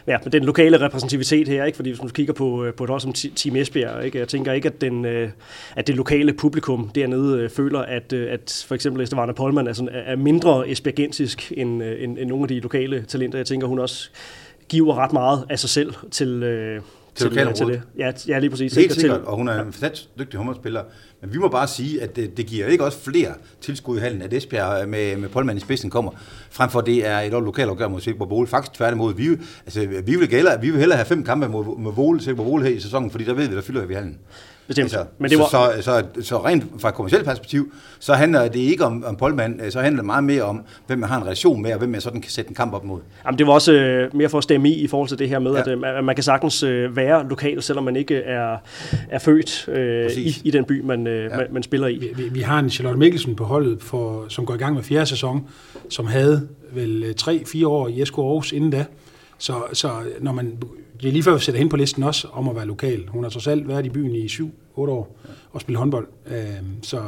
[0.06, 1.64] ja, med den lokale repræsentativitet her.
[1.64, 1.76] Ikke?
[1.76, 4.18] Fordi hvis man kigger på, øh, på et hold som Team Esbjerg, ikke?
[4.18, 5.30] jeg tænker ikke, at, den, øh,
[5.76, 9.72] at det lokale publikum dernede øh, føler, at, øh, at for eksempel Estevana Polman er,
[9.72, 13.38] sådan, er mindre esbjergensisk end, øh, end, end nogle af de lokale talenter.
[13.38, 14.10] Jeg tænker, hun også
[14.68, 16.42] giver ret meget af sig selv til...
[16.42, 16.80] Øh,
[17.14, 17.82] til, til, til det.
[17.98, 18.74] Ja, ja, lige præcis.
[18.74, 20.82] Helt sikkert, og hun er en fantastisk dygtig håndboldspiller.
[21.20, 24.22] Men vi må bare sige, at det, det giver ikke også flere tilskud i hallen,
[24.22, 26.10] at Esbjerg med, med Polman i spidsen kommer,
[26.50, 28.46] frem for det er et lokalt opgør mod Silkeborg Bole.
[28.46, 29.28] Faktisk tværtimod, vi,
[29.66, 32.64] altså, vi, vil gælde, vi vil hellere have fem kampe mod, med Vole, Silkeborg Bole
[32.64, 34.18] her i sæsonen, fordi der ved vi, der fylder vi hallen.
[34.66, 34.84] Bestemt.
[34.84, 35.44] Altså, Men det var...
[35.44, 39.16] så, så, så, så rent fra et kommersielt perspektiv, så handler det ikke om, om
[39.16, 41.90] Polman, så handler det meget mere om, hvem man har en relation med, og hvem
[41.90, 43.00] man sådan kan sætte en kamp op mod.
[43.26, 45.38] Jamen, det var også øh, mere for at stemme i i forhold til det her
[45.38, 45.60] med, ja.
[45.60, 48.56] at, øh, man kan sagtens øh, være lokal, selvom man ikke er,
[49.10, 51.36] er født øh, i, i den by, man, øh, ja.
[51.36, 51.98] man, man spiller i.
[51.98, 54.82] Vi, vi, vi har en Charlotte Mikkelsen på holdet, for, som går i gang med
[54.82, 55.48] fjerde sæson,
[55.88, 58.84] som havde vel 3-4 øh, år i SK Aarhus inden da.
[59.38, 59.90] Så, så
[60.20, 60.58] når man
[61.02, 63.08] det er lige før, vi sætter hende på listen også om at være lokal.
[63.08, 64.42] Hun har trods alt været i byen i 7-8
[64.76, 65.16] år
[65.52, 66.06] og spillet håndbold.
[66.26, 67.02] Øhm, så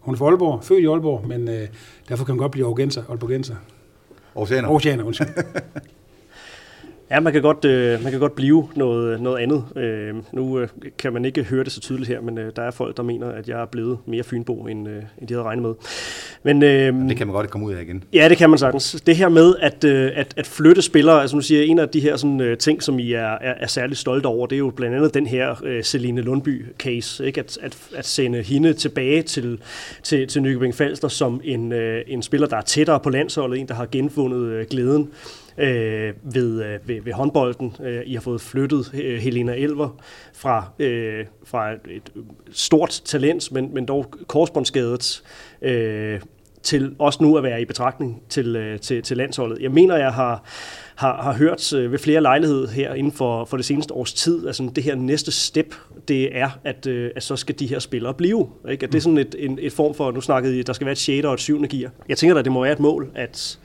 [0.00, 1.68] hun er fra Aalborg, født i Aalborg, men øh,
[2.08, 3.02] derfor kan hun godt blive Aarhusenser.
[3.08, 3.56] Aalborgenser.
[4.34, 4.68] Aarhusianer.
[4.68, 5.28] Aarhusianer, undskyld.
[7.10, 9.64] Ja, man kan godt, øh, man kan godt blive noget, noget andet.
[9.76, 12.70] Øh, nu øh, kan man ikke høre det så tydeligt her, men øh, der er
[12.70, 15.62] folk, der mener, at jeg er blevet mere fynbo, end, øh, end de havde regnet
[15.62, 15.74] med.
[16.42, 18.04] Men, øh, det kan man godt komme ud af igen.
[18.12, 19.02] Ja, det kan man sagtens.
[19.06, 21.88] Det her med at, øh, at, at flytte spillere, altså nu siger jeg, en af
[21.88, 24.58] de her sådan, øh, ting, som I er, er, er særligt stolte over, det er
[24.58, 27.24] jo blandt andet den her øh, Celine Lundby-case.
[27.24, 27.40] Ikke?
[27.40, 29.58] At, at, at sende hende tilbage til,
[30.02, 33.68] til, til Nykøbing Falster som en, øh, en spiller, der er tættere på landsholdet, en,
[33.68, 35.08] der har genfundet øh, glæden
[35.60, 37.76] øh, ved, øh, ved, ved håndbolden.
[37.82, 39.88] Øh, I har fået flyttet øh, Helena Elver
[40.34, 42.12] fra, øh, fra et
[42.50, 45.22] stort talent, men, men dog korsbåndsskadet,
[45.62, 46.20] øh,
[46.62, 49.62] til også nu at være i betragtning til, øh, til, til landsholdet.
[49.62, 50.44] Jeg mener, jeg har,
[50.94, 54.46] har, har hørt øh, ved flere lejligheder her inden for, for det seneste års tid,
[54.46, 55.74] altså det her næste step,
[56.08, 58.48] det er, at, øh, at så skal de her spillere blive.
[58.70, 58.86] Ikke?
[58.86, 60.92] At det er sådan et, en, et form for, nu snakkede I, der skal være
[60.92, 61.24] et 6.
[61.24, 61.66] og et 7.
[61.68, 61.90] gear.
[62.08, 63.58] Jeg tænker at det må være et mål, at,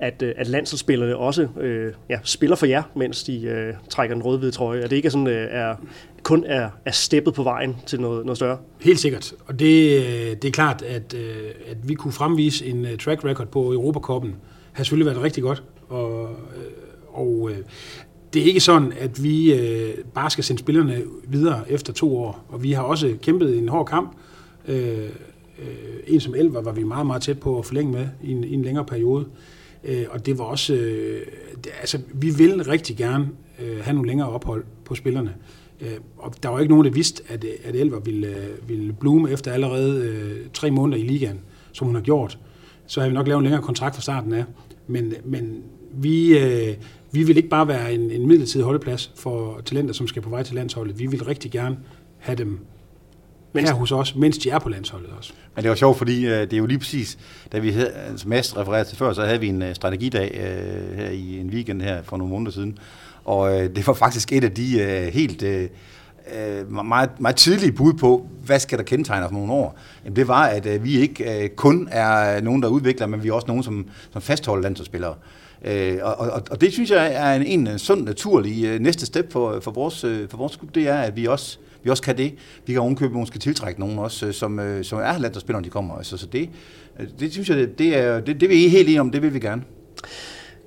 [0.00, 4.24] at, øh, at landsholdsspillerne også øh, ja, spiller for jer, mens de øh, trækker den
[4.24, 4.80] rødhvide trøje.
[4.80, 5.74] At det ikke sådan, øh, er,
[6.22, 8.58] kun er, er steppet på vejen til noget, noget større.
[8.80, 9.32] Helt sikkert.
[9.46, 13.24] Og det, øh, det er klart, at, øh, at vi kunne fremvise en øh, track
[13.24, 14.36] record på Europakoppen.
[14.72, 15.62] har selvfølgelig været rigtig godt.
[15.88, 16.28] Og,
[17.08, 17.50] og
[18.32, 22.44] det er ikke sådan, at vi øh, bare skal sende spillerne videre efter to år.
[22.48, 24.16] Og vi har også kæmpet en hård kamp.
[24.68, 25.08] Øh,
[25.58, 28.44] øh, en som Elver var vi meget, meget tæt på at forlænge med i en,
[28.44, 29.26] i en længere periode.
[29.84, 31.26] Øh, og det var også, øh,
[31.64, 33.28] det, altså vi vil rigtig gerne
[33.62, 35.34] øh, have nogle længere ophold på spillerne.
[35.80, 38.92] Øh, og der var ikke nogen, der vidste, at, øh, at Elver ville, øh, ville
[38.92, 41.40] bloome efter allerede øh, tre måneder i ligaen,
[41.72, 42.38] som hun har gjort.
[42.86, 44.44] Så havde vi nok lavet en længere kontrakt fra starten af.
[44.86, 45.62] Men, men
[45.92, 46.74] vi, øh,
[47.12, 50.42] vi vil ikke bare være en, en midlertidig holdeplads for talenter, som skal på vej
[50.42, 50.98] til landsholdet.
[50.98, 51.78] Vi vil rigtig gerne
[52.18, 52.58] have dem
[53.52, 55.32] mens, her hos os, mens de er på landsholdet også.
[55.54, 57.18] Men det var sjovt, fordi øh, det er jo lige præcis,
[57.52, 60.98] da vi havde, altså Mads refererede til før, så havde vi en øh, strategidag øh,
[60.98, 62.78] her i en weekend her for nogle måneder siden.
[63.24, 67.72] Og øh, det var faktisk et af de øh, helt øh, øh meget, meget tidlige
[67.72, 69.78] bud på, hvad skal der kendetegne os nogle år.
[70.04, 73.28] Jamen, det var, at øh, vi ikke øh, kun er nogen, der udvikler, men vi
[73.28, 75.14] er også nogen, som, som fastholder landsholdsspillere.
[75.64, 79.32] Øh, og, og, og det synes jeg er en, en sund, naturlig øh, næste step
[79.32, 82.18] for, for vores, øh, for vores klub, det er, at vi også vi også kan
[82.18, 82.34] det.
[82.66, 85.70] Vi kan ovenkøbe måske tiltrække nogen også, øh, som, øh, som er landsholdsspillere, når de
[85.70, 85.94] kommer.
[85.94, 86.48] Altså, så det,
[87.00, 89.22] øh, det synes jeg, det, det, er, det, det vil I helt enige om, det
[89.22, 89.62] vil vi gerne.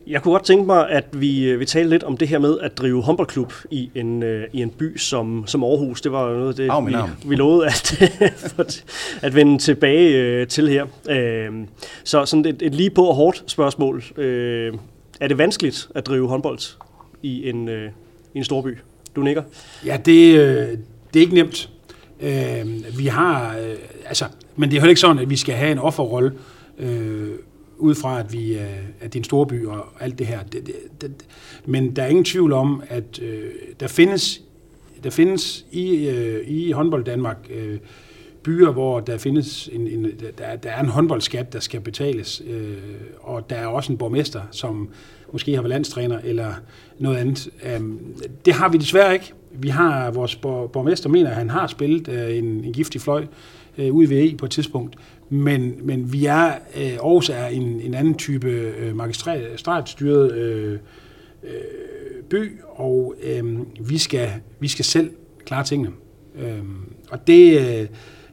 [0.07, 2.77] Jeg kunne godt tænke mig, at vi vi taler lidt om det her med at
[2.77, 6.01] drive håndboldklub i en, i en by som, som Aarhus.
[6.01, 6.93] Det var noget af det, oh, vi,
[7.25, 8.03] vi lovede at,
[9.25, 10.85] at vende tilbage til her.
[12.03, 14.03] Så sådan et, et lige på og hårdt spørgsmål.
[15.19, 16.59] Er det vanskeligt at drive håndbold
[17.21, 17.69] i en,
[18.33, 18.77] i en storby?
[19.15, 19.43] Du nikker?
[19.85, 20.79] Ja, det,
[21.13, 21.69] det er ikke nemt.
[22.21, 25.71] Øh, vi har, øh, altså, men det er heller ikke sådan, at vi skal have
[25.71, 26.31] en offerrolle,
[26.79, 27.29] øh,
[27.77, 28.61] ud fra, at, vi, øh,
[29.01, 30.43] at det er en storby og alt det her.
[30.43, 31.11] Det, det, det,
[31.65, 34.41] men der er ingen tvivl om, at øh, der findes,
[35.03, 37.77] der findes i, øh, i håndbold Danmark øh,
[38.43, 42.77] byer, hvor der findes en, en der, der er en håndboldskat, der skal betales, øh,
[43.19, 44.89] og der er også en borgmester, som
[45.31, 46.53] måske har været landstræner eller
[46.99, 47.49] noget andet.
[47.65, 47.81] Øh,
[48.45, 49.33] det har vi desværre ikke.
[49.53, 53.25] Vi har vores borgmester mener, at han har spillet øh, en, en giftig fløj
[53.77, 54.95] øh, ude i VE på et tidspunkt,
[55.29, 60.79] men, men vi er, øh, Aarhus er en, en anden type øh, magistratstyret øh,
[61.43, 61.49] øh,
[62.29, 64.29] by, og øh, vi, skal,
[64.59, 65.11] vi skal selv
[65.45, 65.91] klare tingene.
[66.39, 66.59] Øh,
[67.09, 67.87] og det, øh,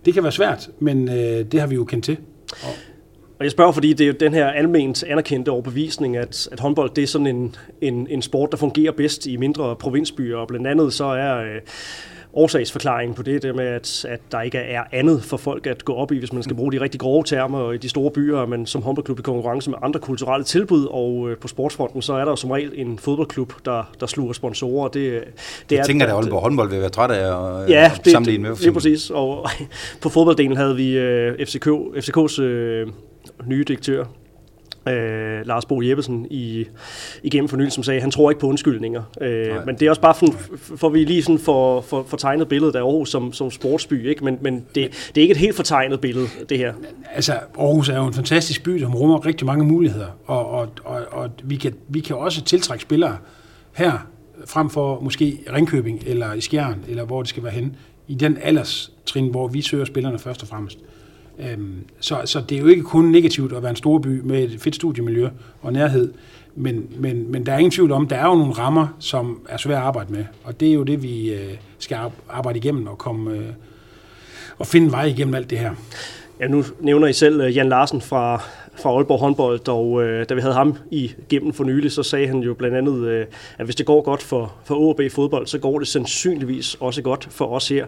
[0.05, 2.17] det kan være svært, men øh, det har vi jo kendt til.
[2.53, 2.90] Og,
[3.41, 6.91] og jeg spørger, fordi det er jo den her alment anerkendte overbevisning, at, at håndbold
[6.91, 10.67] det er sådan en, en, en sport, der fungerer bedst i mindre provinsbyer, og blandt
[10.67, 11.61] andet så er øh,
[12.33, 15.95] årsagsforklaringen på det, det med, at, at der ikke er andet for folk at gå
[15.95, 18.67] op i, hvis man skal bruge de rigtig grove termer i de store byer, men
[18.67, 22.35] som håndboldklub i konkurrence med andre kulturelle tilbud, og øh, på sportsfronten, så er der
[22.35, 24.89] som regel en fodboldklub, der, der sluger sponsorer.
[24.89, 25.25] Det,
[25.71, 28.49] det jeg er, tænker, at Aalborg håndbold vil være træt af at ja, det, sammenligne
[28.49, 28.57] med.
[28.65, 29.11] Ja, præcis.
[29.11, 29.49] Og
[30.03, 31.67] på fodbolddelen havde vi øh, FCK,
[31.97, 32.87] FCK's øh,
[33.47, 34.05] nye direktør,
[34.89, 36.67] øh, Lars Bo Jeppesen i,
[37.23, 39.03] igennem fornyelsen, som sagde, han tror ikke på undskyldninger.
[39.21, 40.27] Øh, men det er også bare for,
[40.77, 44.25] for vi lige sådan for, for, for tegnet billedet af Aarhus som, som sportsby, ikke?
[44.25, 46.75] men, men det, det er ikke et helt fortegnet billede, det her.
[47.15, 51.01] Altså, Aarhus er jo en fantastisk by, som rummer rigtig mange muligheder, og, og, og,
[51.11, 53.17] og vi, kan, vi kan også tiltrække spillere
[53.73, 54.07] her,
[54.47, 57.77] frem for måske Ringkøbing eller i Skjern, eller hvor det skal være hen,
[58.09, 60.79] i den alderstrin, hvor vi søger spillerne først og fremmest.
[61.49, 64.43] Øhm, så, så det er jo ikke kun negativt at være en stor by med
[64.43, 65.29] et fedt studiemiljø
[65.63, 66.13] og nærhed,
[66.55, 69.57] men, men, men der er ingen tvivl om, der er jo nogle rammer, som er
[69.57, 72.99] svære at arbejde med, og det er jo det, vi øh, skal arbejde igennem og
[72.99, 73.47] komme øh,
[74.59, 75.75] og finde vej igennem alt det her.
[76.41, 78.43] Ja, nu nævner I selv øh, Jan Larsen fra,
[78.77, 82.39] fra Aalborg håndbold, og øh, da vi havde ham igennem for nylig, så sagde han
[82.39, 83.27] jo blandt andet, øh,
[83.59, 87.29] at hvis det går godt for, for OB fodbold, så går det sandsynligvis også godt
[87.31, 87.87] for os her.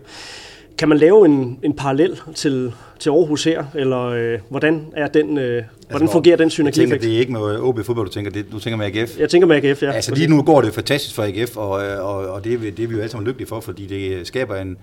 [0.79, 5.39] Kan man lave en, en parallel til, til Aarhus her, eller øh, hvordan er den,
[5.39, 6.81] øh, altså, hvordan fungerer den synergi?
[6.81, 9.19] Jeg tænker, det er ikke med OB fodbold, du tænker, det, du tænker med AGF?
[9.19, 9.91] Jeg tænker med AGF, ja.
[9.91, 12.83] Altså lige nu går det fantastisk for AGF, og, øh, og, og det, er, det
[12.83, 14.77] er vi jo alle sammen lykkelige for, fordi det skaber en,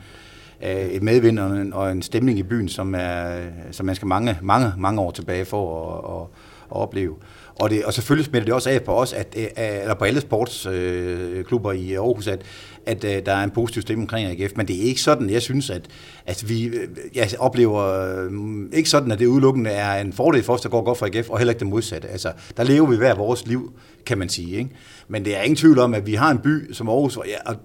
[0.63, 3.27] øh, et medvind og en, og en stemning i byen, som, er,
[3.71, 6.27] som man skal mange, mange, mange år tilbage for at, at,
[6.75, 7.15] at opleve.
[7.59, 10.05] Og, det, og selvfølgelig smitter det også af på os, at, øh, øh, eller på
[10.05, 12.41] alle sportsklubber øh, i Aarhus, at,
[12.85, 15.41] at øh, der er en positiv stemme omkring AGF, men det er ikke sådan, jeg
[15.41, 15.87] synes, at,
[16.25, 16.71] at vi
[17.15, 18.25] jeg oplever
[18.73, 21.29] ikke sådan, at det udelukkende er en fordel for os, der går godt for AGF,
[21.29, 22.07] og heller ikke det modsatte.
[22.07, 23.73] Altså, der lever vi hver vores liv,
[24.05, 24.57] kan man sige.
[24.57, 24.69] Ikke?
[25.07, 27.51] Men det er ingen tvivl om, at vi har en by som Aarhus, og, ja,
[27.51, 27.55] og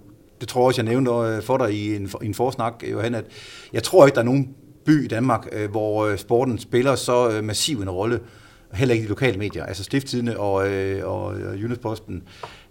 [0.41, 3.25] det tror jeg også, jeg nævnte for dig i en, i en forsnak, Johan, at
[3.73, 4.49] jeg tror ikke, der er nogen
[4.87, 8.21] by i Danmark, hvor sporten spiller så massiv en rolle,
[8.75, 9.65] heller ikke de lokale medier.
[9.67, 12.23] Altså Stifttidene og, øh, og Jyllandsposten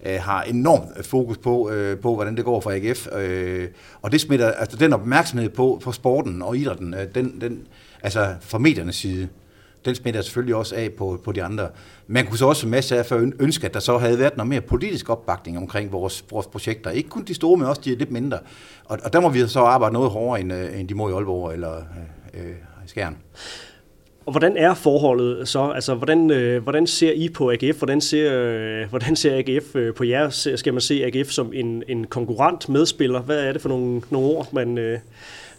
[0.05, 3.07] øh, har enormt øh, fokus på, øh, på, hvordan det går for AGF.
[3.15, 3.67] Øh,
[4.01, 7.67] og det smitter, altså den opmærksomhed på, på sporten og idrætten, øh, den, den,
[8.03, 9.27] altså fra mediernes side,
[9.85, 11.69] den smitter selvfølgelig også af på, på de andre.
[12.07, 14.61] Man kunne så også masser af for ønske, at der så havde været noget mere
[14.61, 16.89] politisk opbakning omkring vores, vores projekter.
[16.89, 18.39] Ikke kun de store, men også de lidt mindre.
[18.85, 21.13] Og, og der må vi så arbejde noget hårdere, end, øh, end de må i
[21.13, 21.75] Aalborg eller
[22.33, 23.17] øh, øh i Skjern.
[24.25, 25.69] Og hvordan er forholdet så?
[25.69, 27.77] Altså, hvordan, øh, hvordan ser I på AGF?
[27.77, 30.29] Hvordan ser, øh, hvordan ser AGF øh, på jer?
[30.55, 33.21] Skal man se AGF som en, en konkurrent medspiller?
[33.21, 34.99] Hvad er det for nogle, nogle ord, man, øh,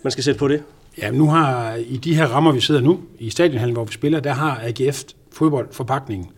[0.03, 0.63] man skal sætte på det?
[0.99, 4.21] Ja, nu har i de her rammer, vi sidder nu, i stadionhallen, hvor vi spiller,
[4.21, 5.03] der har AGF
[5.33, 6.29] fodboldforpakningen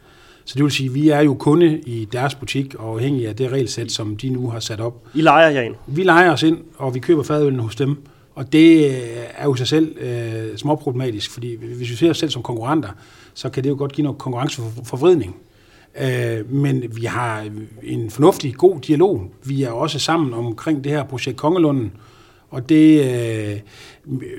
[0.44, 3.36] Så det vil sige, at vi er jo kunde i deres butik og afhængige af
[3.36, 5.02] det regelsæt, som de nu har sat op.
[5.14, 5.74] I leger jer ind?
[5.86, 7.96] Vi leger os ind, og vi køber fadølene hos dem.
[8.36, 12.30] Og det øh, er jo sig selv øh, småproblematisk, fordi hvis vi ser os selv
[12.30, 12.88] som konkurrenter,
[13.34, 15.36] så kan det jo godt give noget konkurrenceforvridning.
[16.00, 17.48] Øh, men vi har
[17.82, 19.30] en fornuftig, god dialog.
[19.44, 21.92] Vi er også sammen omkring det her projekt Kongelunden,
[22.50, 23.60] og det, øh,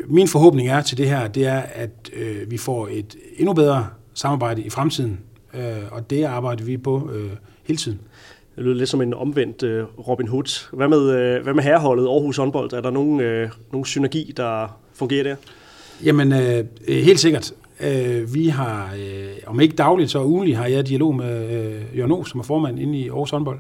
[0.08, 3.88] min forhåbning er til det her, det er, at øh, vi får et endnu bedre
[4.14, 5.20] samarbejde i fremtiden,
[5.54, 7.32] øh, og det arbejder vi på øh,
[7.64, 8.00] hele tiden.
[8.58, 10.76] Det lyder lidt som en omvendt øh, Robin Hood.
[10.76, 12.74] Hvad med, øh, hvad med herreholdet Aarhus håndbold?
[12.74, 15.36] Er der nogen, øh, nogen synergi, der fungerer der?
[16.04, 17.54] Jamen, øh, øh helt sikkert.
[17.80, 22.12] Øh, vi har, øh, om ikke dagligt, så ugenligt, har jeg dialog med øh, Jørgen
[22.12, 23.60] o, som er formand inde i Aarhus håndbold.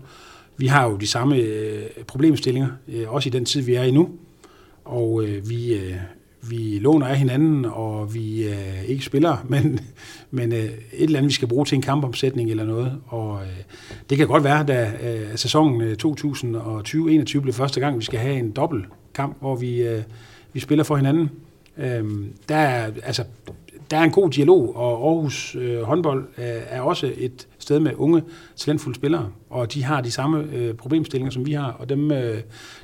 [0.57, 3.91] Vi har jo de samme øh, problemstillinger, øh, også i den tid, vi er i
[3.91, 4.09] nu.
[4.85, 5.95] Og øh, vi, øh,
[6.49, 9.79] vi låner af hinanden, og vi øh, ikke spiller, men,
[10.31, 12.93] men øh, et eller andet, vi skal bruge til en kampomsætning eller noget.
[13.07, 13.63] Og øh,
[14.09, 18.39] det kan godt være, da øh, sæsonen øh, 2020-21 blev første gang, vi skal have
[18.39, 20.03] en dobbelt kamp, hvor vi, øh,
[20.53, 21.29] vi spiller for hinanden.
[21.77, 22.05] Øh,
[22.49, 23.23] der, er, altså,
[23.91, 27.91] der er en god dialog, og Aarhus øh, håndbold øh, er også et sted med
[27.95, 28.23] unge,
[28.55, 32.37] talentfulde spillere, og de har de samme øh, problemstillinger, som vi har, og dem, øh,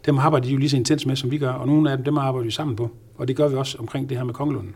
[0.06, 2.04] dem arbejder de jo lige så intens med, som vi gør, og nogle af dem,
[2.04, 4.76] dem arbejder vi sammen på, og det gør vi også omkring det her med Kongelunden.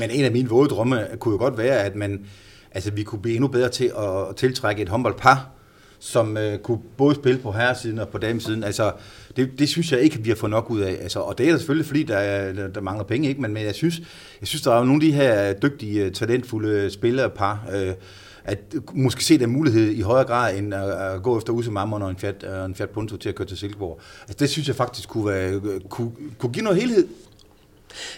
[0.00, 2.26] Men en af mine våde drømme kunne jo godt være, at man,
[2.72, 5.50] altså, vi kunne blive endnu bedre til at tiltrække et håndboldpar,
[5.98, 8.64] som øh, kunne både spille på herresiden og på damesiden.
[8.64, 8.92] Altså,
[9.36, 10.98] det, det synes jeg ikke, vi har fået nok ud af.
[11.02, 13.40] Altså, og det er selvfølgelig, fordi der, er, der mangler penge, ikke?
[13.40, 13.98] Men, men jeg, synes,
[14.40, 17.94] jeg synes, der er nogle af de her dygtige, øh, talentfulde spillere par, øh,
[18.44, 18.58] at
[18.94, 22.10] måske se den mulighed i højere grad, end at, at gå efter Use Mammon og
[22.10, 24.00] en Fiat, en Fiat Punto til at køre til Silkeborg.
[24.20, 27.08] Altså, det synes jeg faktisk kunne, være, øh, kunne, kunne give noget helhed.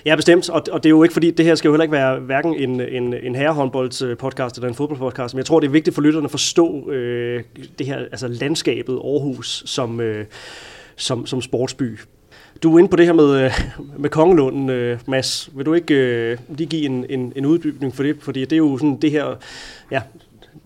[0.07, 1.93] Ja, bestemt, og, og det er jo ikke fordi, det her skal jo heller ikke
[1.93, 5.73] være hverken en, en, en herrehåndboldspodcast øh, eller en fodboldpodcast, men jeg tror, det er
[5.73, 7.43] vigtigt for lytterne at forstå øh,
[7.79, 10.25] det her, altså landskabet Aarhus som, øh,
[10.97, 11.99] som, som sportsby.
[12.63, 13.51] Du er inde på det her med, øh,
[13.99, 15.51] med Kongelunden, øh, Mads.
[15.55, 18.17] Vil du ikke øh, lige give en, en, en uddybning for det?
[18.21, 19.35] Fordi det er jo sådan det her,
[19.91, 20.03] ja,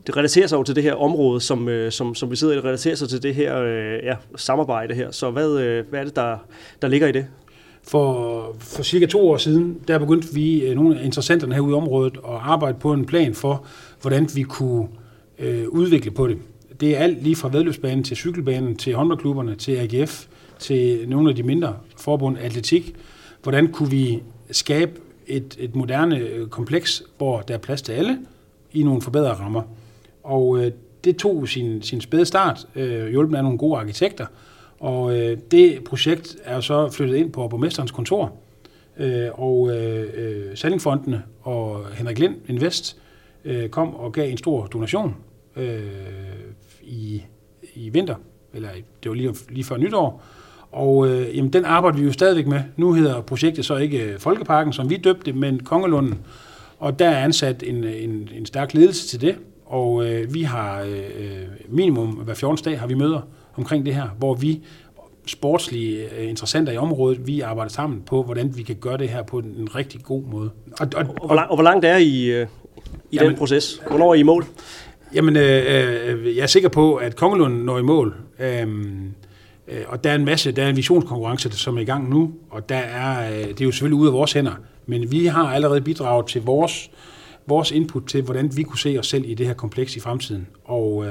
[0.07, 2.57] det relaterer sig jo til det her område, som, øh, som, som vi sidder i,
[2.57, 5.11] det relaterer sig til det her øh, ja, samarbejde her.
[5.11, 6.37] Så hvad, øh, hvad er det, der,
[6.83, 7.27] der ligger i det?
[7.87, 11.75] For, for cirka to år siden, der begyndte vi, øh, nogle af interessenterne herude i
[11.75, 13.65] området, at arbejde på en plan for,
[14.01, 14.89] hvordan vi kunne
[15.39, 16.39] øh, udvikle på det.
[16.81, 20.27] Det er alt lige fra vedløbsbanen til cykelbanen, til håndboldklubberne, til AGF,
[20.59, 22.95] til nogle af de mindre forbund, atletik.
[23.43, 24.93] Hvordan kunne vi skabe
[25.27, 28.19] et, et moderne øh, kompleks, hvor der er plads til alle,
[28.73, 29.63] i nogle forbedrede rammer.
[30.23, 30.73] Og øh,
[31.05, 34.27] det tog sin, sin spæde start, øh, hjulpet af nogle gode arkitekter,
[34.81, 38.33] og øh, det projekt er så flyttet ind på borgmesterens kontor,
[38.99, 42.97] øh, og øh, øh, Sallingfondene og Henrik Lind Invest
[43.45, 45.17] øh, kom og gav en stor donation
[45.57, 45.81] øh,
[46.83, 47.23] i,
[47.75, 48.15] i vinter,
[48.55, 48.69] eller
[49.03, 50.23] det var lige, lige før nytår,
[50.73, 52.61] og øh, jamen, den arbejder vi jo stadigvæk med.
[52.77, 56.19] Nu hedder projektet så ikke øh, Folkeparken, som vi døbte, men Kongelunden.
[56.79, 60.83] Og der er ansat en, en, en stærk ledelse til det, og øh, vi har
[60.83, 62.65] øh, øh minimum hver 14.
[62.65, 63.21] dag har vi møder
[63.57, 64.63] omkring det her, hvor vi
[65.27, 69.23] sportslige øh, interessenter i området, vi arbejder sammen på, hvordan vi kan gøre det her
[69.23, 70.51] på en, rigtig god måde.
[70.81, 72.47] Og, og, og, og, hvor, lang, og hvor langt er I øh,
[73.11, 73.83] i jamen, den proces?
[73.89, 74.45] Hvornår er I i mål?
[75.15, 75.65] Jamen, øh,
[76.07, 78.15] øh, jeg er sikker på, at Kongelund når i mål.
[78.39, 79.15] Øhm,
[79.69, 82.33] øh, og der er en masse, der er en visionskonkurrence, som er i gang nu,
[82.51, 84.53] og der er, øh, det er jo selvfølgelig ude af vores hænder,
[84.87, 86.91] men vi har allerede bidraget til vores,
[87.47, 90.47] vores input til, hvordan vi kunne se os selv i det her kompleks i fremtiden.
[90.65, 91.07] Og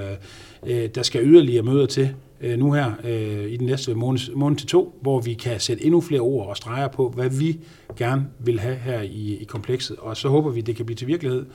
[0.66, 2.10] øh, der skal yderligere møder til
[2.42, 5.86] øh, nu her øh, i den næste måned, måned til to, hvor vi kan sætte
[5.86, 7.60] endnu flere ord og streger på, hvad vi
[7.98, 9.98] gerne vil have her i, i komplekset.
[10.00, 11.46] Og så håber vi, det kan blive til virkelighed,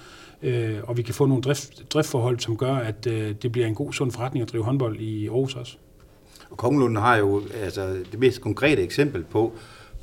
[0.42, 3.74] øh, og vi kan få nogle drift, driftforhold, som gør, at øh, det bliver en
[3.74, 5.76] god, sund forretning at drive håndbold i Aarhus også.
[6.50, 9.52] Og Kongelunden har jo altså, det mest konkrete eksempel på,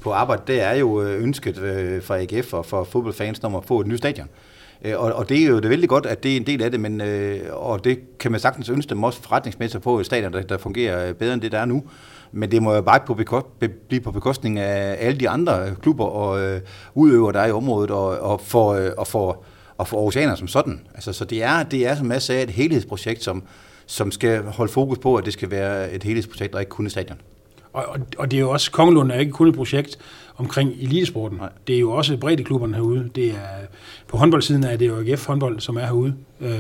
[0.01, 3.65] på arbejde, det er jo øh, ønsket øh, fra AGF og for fodboldfans om at
[3.65, 4.27] få et nyt stadion.
[4.27, 6.45] Øh, Øh, og, og det er jo det er vældig godt, at det er en
[6.45, 9.99] del af det, men, øh, og det kan man sagtens ønske dem også forretningsmæssigt på
[9.99, 11.83] et stadion, der, der fungerer øh, bedre end det, der er nu.
[12.31, 13.45] Men det må jo bare på bekost,
[13.87, 16.61] blive på bekostning af alle de andre øh, klubber og øh,
[16.93, 19.43] udøvere, der er i området, og, og for, øh, og for,
[19.77, 20.79] og for oceaner som sådan.
[20.93, 23.43] Altså, så det er, det er, som jeg sagde, et helhedsprojekt, som,
[23.85, 26.91] som skal holde fokus på, at det skal være et helhedsprojekt, og ikke kun et
[26.91, 27.17] stadion.
[27.77, 29.97] Og, og, og det er jo også, Kongelund er ikke kun et projekt
[30.37, 31.37] omkring elitesporten.
[31.37, 31.49] Nej.
[31.67, 33.09] Det er jo også breddeklubberne herude.
[33.15, 33.67] Det er,
[34.07, 36.15] på håndboldsiden er det jo AGF håndbold, som er herude.
[36.41, 36.59] Øh,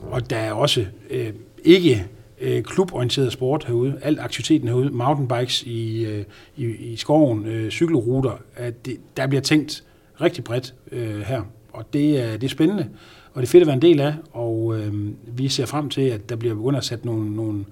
[0.00, 1.32] og der er også øh,
[1.64, 2.06] ikke
[2.40, 3.98] øh, kluborienteret sport herude.
[4.02, 4.90] Alt aktiviteten herude.
[4.90, 6.24] Mountainbikes i, øh,
[6.56, 8.38] i, i skoven, øh, cykelruter.
[8.56, 9.84] At det, der bliver tænkt
[10.20, 11.42] rigtig bredt øh, her.
[11.72, 12.88] Og det er, det er spændende.
[13.32, 14.92] og det er fedt at være en del af, og øh,
[15.26, 17.64] vi ser frem til, at der bliver begyndt at sætte nogle, nogle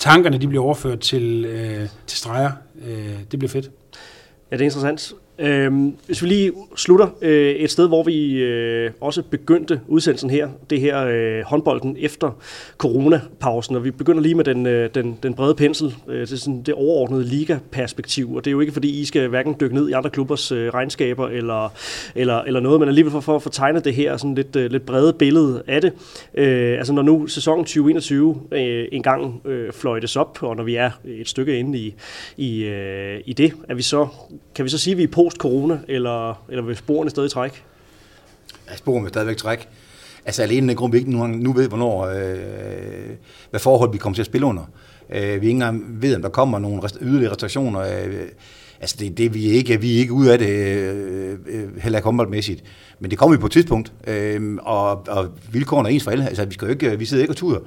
[0.00, 2.50] tankerne, de bliver overført til, øh, til streger.
[2.86, 3.70] Øh, det bliver fedt.
[4.50, 5.12] Ja, det er interessant.
[5.40, 10.48] Øhm, hvis vi lige slutter øh, et sted, hvor vi øh, også begyndte udsendelsen her,
[10.70, 12.30] det her øh, håndbolden efter
[12.78, 16.62] coronapausen, og vi begynder lige med den, øh, den, den brede pensel, øh, det, sådan
[16.62, 19.92] det overordnede liga-perspektiv, og det er jo ikke fordi, I skal hverken dykke ned i
[19.92, 21.72] andre klubbers øh, regnskaber eller,
[22.14, 24.70] eller, eller noget, men alligevel for, for at få tegnet det her sådan lidt, øh,
[24.70, 25.92] lidt brede billede af det.
[26.34, 30.90] Øh, altså når nu sæsonen 2021 øh, engang øh, fløjtes op, og når vi er
[31.04, 31.94] et stykke inde i,
[32.36, 34.08] i, øh, i det, er vi så,
[34.54, 37.62] kan vi så sige, at vi er post-corona, eller, eller vil sporene stadig trække?
[38.70, 39.68] Ja, sporene vil stadigvæk trække.
[40.24, 43.10] Altså alene den grund, vi ikke nu, nu ved, hvornår, øh,
[43.50, 44.62] hvad forhold vi kommer til at spille under.
[45.10, 47.80] Øh, vi ikke engang ved, om der kommer nogle rest, yderligere restriktioner.
[47.80, 48.28] Øh,
[48.80, 50.48] altså det, det vi ikke, vi er ikke ude af det,
[51.46, 52.64] øh, heller ikke håndboldmæssigt.
[53.00, 56.28] Men det kommer vi på et tidspunkt, øh, og, og vilkårene er ens for alle.
[56.28, 57.58] Altså vi, skal jo ikke, vi sidder ikke og tuder.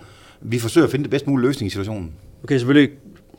[0.42, 2.12] Vi forsøger at finde det bedst mulige løsning i situationen.
[2.44, 2.90] Okay, selvfølgelig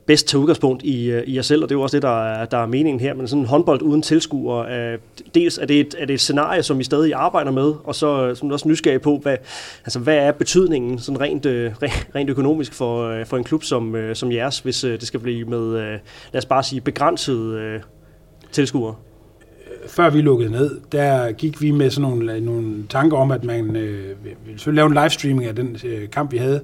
[0.06, 2.24] bedst tage udgangspunkt i, øh, i jer selv, og det er jo også det, der
[2.24, 4.98] er, der er meningen her, men sådan en håndbold uden tilskuere, øh,
[5.34, 8.26] dels er det, et, er det et scenarie, som vi stadig arbejder med, og så
[8.26, 9.36] øh, som du også nysgerrig på, hvad,
[9.84, 11.72] altså, hvad er betydningen sådan rent, øh,
[12.14, 15.20] rent økonomisk for, øh, for en klub som, øh, som jeres, hvis øh, det skal
[15.20, 15.98] blive med, øh,
[16.32, 17.80] lad os bare sige, begrænset øh,
[18.52, 18.94] tilskuere?
[19.86, 23.76] Før vi lukkede ned, der gik vi med sådan nogle, nogle tanker om, at man
[23.76, 26.60] øh, ville lave en livestreaming af den øh, kamp, vi havde,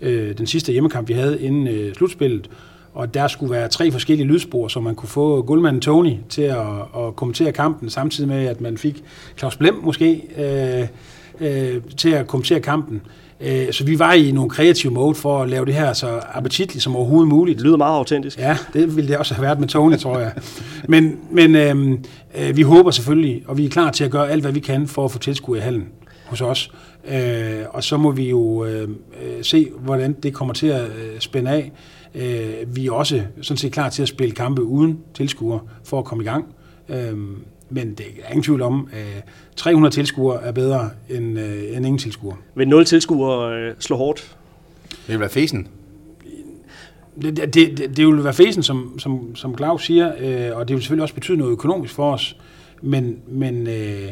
[0.00, 2.50] øh, den sidste hjemmekamp, vi havde inden øh, slutspillet,
[2.98, 6.66] og der skulle være tre forskellige lydspor, så man kunne få guldmanden Tony til at,
[6.96, 9.04] at kommentere kampen, samtidig med, at man fik
[9.38, 10.86] Claus Blem måske øh,
[11.40, 13.00] øh, til at kommentere kampen.
[13.40, 16.82] Øh, så vi var i nogle kreative mode for at lave det her så appetitligt
[16.82, 17.58] som overhovedet muligt.
[17.58, 18.38] Det lyder meget autentisk.
[18.38, 20.32] Ja, det ville det også have været med Tony, tror jeg.
[20.88, 22.04] Men, men øhm,
[22.38, 24.88] øh, vi håber selvfølgelig, og vi er klar til at gøre alt, hvad vi kan
[24.88, 25.88] for at få tilskud i hallen
[26.24, 26.72] hos os.
[27.08, 28.88] Øh, og så må vi jo øh, øh
[29.42, 31.72] se, hvordan det kommer til at øh, spænde af.
[32.14, 36.04] Øh, vi er også sådan set klar til at spille kampe uden tilskuere for at
[36.04, 36.54] komme i gang.
[36.88, 37.18] Øh,
[37.70, 39.24] men det er ingen tvivl om, at
[39.56, 42.36] 300 tilskuere er bedre end, øh, end ingen tilskuere.
[42.54, 44.36] Vil 0 tilskuere øh, slå hårdt?
[44.90, 45.68] Det vil være fesen.
[47.22, 50.74] Det, det, det, det vil være fesen, som, som, som Claus siger, øh, og det
[50.74, 52.36] vil selvfølgelig også betyde noget økonomisk for os,
[52.82, 54.08] men, men øh,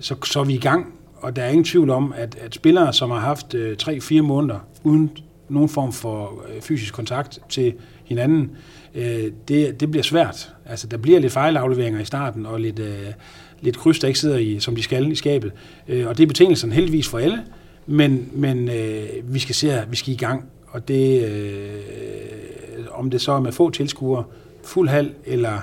[0.00, 2.92] så, så er vi i gang, og der er ingen tvivl om, at, at spillere,
[2.92, 5.10] som har haft øh, 3-4 måneder uden
[5.48, 7.74] nogen form for øh, fysisk kontakt til
[8.04, 8.50] hinanden,
[8.94, 10.52] øh, det, det bliver svært.
[10.66, 13.06] Altså, der bliver lidt fejlafleveringer i starten, og lidt, øh,
[13.60, 15.52] lidt kryds, der ikke sidder i, som de skal i skabet.
[15.88, 17.42] Øh, og det er betingelsen heldigvis for alle,
[17.86, 21.80] men, men øh, vi skal se, vi skal i gang, og det, øh,
[22.90, 24.24] om det så er med få tilskuere,
[24.64, 25.58] fuld hal eller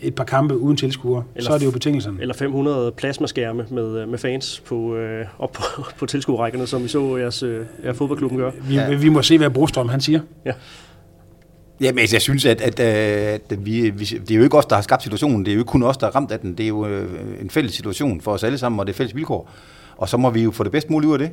[0.00, 2.20] et par kampe uden tilskuere, så er det jo betingelserne.
[2.20, 5.62] Eller 500 plasmaskærme med, med fans på, øh, op på,
[5.98, 8.50] på tilskuerrækkerne, som vi så jeres, øh, jeres fodboldklubben gør.
[8.62, 8.94] Vi, ja.
[8.94, 10.20] vi må se, hvad Brostrøm han siger.
[10.44, 10.52] Ja.
[11.80, 14.82] Jamen, jeg synes, at, at, at vi, vi, det er jo ikke os, der har
[14.82, 15.44] skabt situationen.
[15.44, 16.54] Det er jo ikke kun os, der er ramt af den.
[16.54, 17.08] Det er jo øh,
[17.40, 19.50] en fælles situation for os alle sammen, og det er fælles vilkår.
[19.96, 21.30] Og så må vi jo få det bedst muligt ud af det.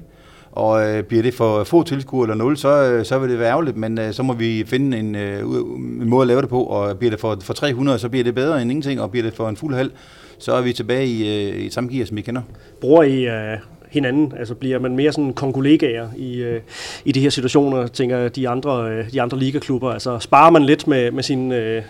[0.55, 3.49] Og øh, bliver det for få tilskuere eller nul, så, øh, så vil det være
[3.49, 6.63] ærgerligt, men øh, så må vi finde en, øh, en måde at lave det på,
[6.63, 9.33] og bliver det for, for 300, så bliver det bedre end ingenting, og bliver det
[9.33, 9.91] for en fuld halv,
[10.37, 12.41] så er vi tilbage i, øh, i samme gear, som vi kender.
[12.81, 13.57] Bruger I øh,
[13.89, 14.33] hinanden?
[14.39, 16.61] Altså bliver man mere sådan konkollegaer i, øh,
[17.05, 19.91] i de her situationer, tænker de andre, øh, de andre ligaklubber?
[19.91, 21.81] Altså sparer man lidt med, med sine øh,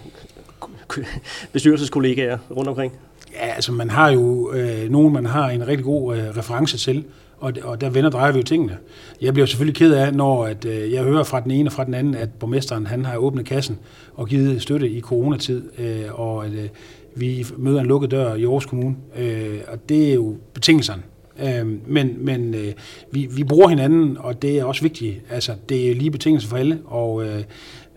[1.53, 2.93] bestyrelseskollegaer rundt omkring?
[3.33, 7.03] Ja, altså man har jo øh, nogen, man har en rigtig god øh, reference til,
[7.39, 8.77] og, og der vender drejer vi jo tingene.
[9.21, 11.83] Jeg bliver selvfølgelig ked af, når at, øh, jeg hører fra den ene og fra
[11.83, 13.79] den anden, at borgmesteren han har åbnet kassen
[14.13, 16.69] og givet støtte i coronatid, øh, og at øh,
[17.15, 18.95] vi møder en lukket dør i Aarhus Kommune.
[19.17, 21.01] Øh, og det er jo betingelserne.
[21.43, 22.73] Øh, men men øh,
[23.11, 25.21] vi, vi bruger hinanden, og det er også vigtigt.
[25.29, 27.43] Altså, det er lige betingelser for alle, og øh,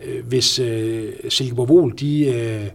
[0.04, 2.26] øh hvis øh, Silkeborg de...
[2.26, 2.68] Øh,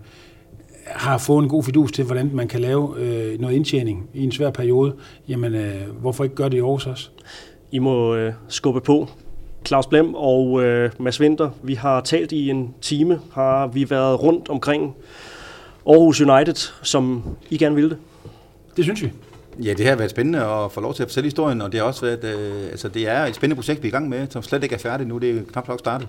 [0.85, 4.31] har fået en god fidus til, hvordan man kan lave øh, noget indtjening i en
[4.31, 4.93] svær periode,
[5.27, 7.09] jamen øh, hvorfor ikke gøre det i Aarhus også?
[7.71, 9.09] I må øh, skubbe på.
[9.65, 14.23] Claus Blem og øh, Mads Winter, vi har talt i en time, har vi været
[14.23, 14.95] rundt omkring
[15.87, 17.97] Aarhus United, som I gerne ville det?
[18.77, 19.11] Det synes vi.
[19.63, 21.87] Ja, det har været spændende at få lov til at fortælle historien, og det har
[21.87, 24.43] også været, øh, altså det er et spændende projekt, vi er i gang med, som
[24.43, 26.07] slet ikke er færdigt nu, det er knap nok startet.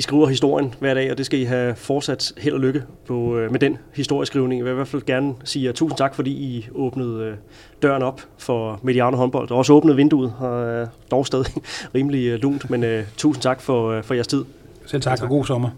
[0.00, 3.36] I skriver historien hver dag, og det skal I have fortsat held og lykke på,
[3.36, 4.58] øh, med den historieskrivning.
[4.58, 7.36] Jeg vil i hvert fald gerne sige jer tusind tak, fordi I åbnede øh,
[7.82, 11.52] døren op for Mediano håndbold, og også åbnede vinduet, og dog stadig
[11.94, 14.44] rimelig øh, lunt, men uh, tusind tak for, for jeres tid.
[14.86, 15.22] Selv tak, tak.
[15.22, 15.70] og god sommer.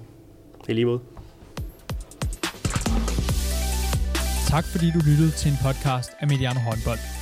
[0.68, 1.00] I lige måde.
[4.48, 7.21] Tak fordi du lyttede til en podcast af Mediano håndbold.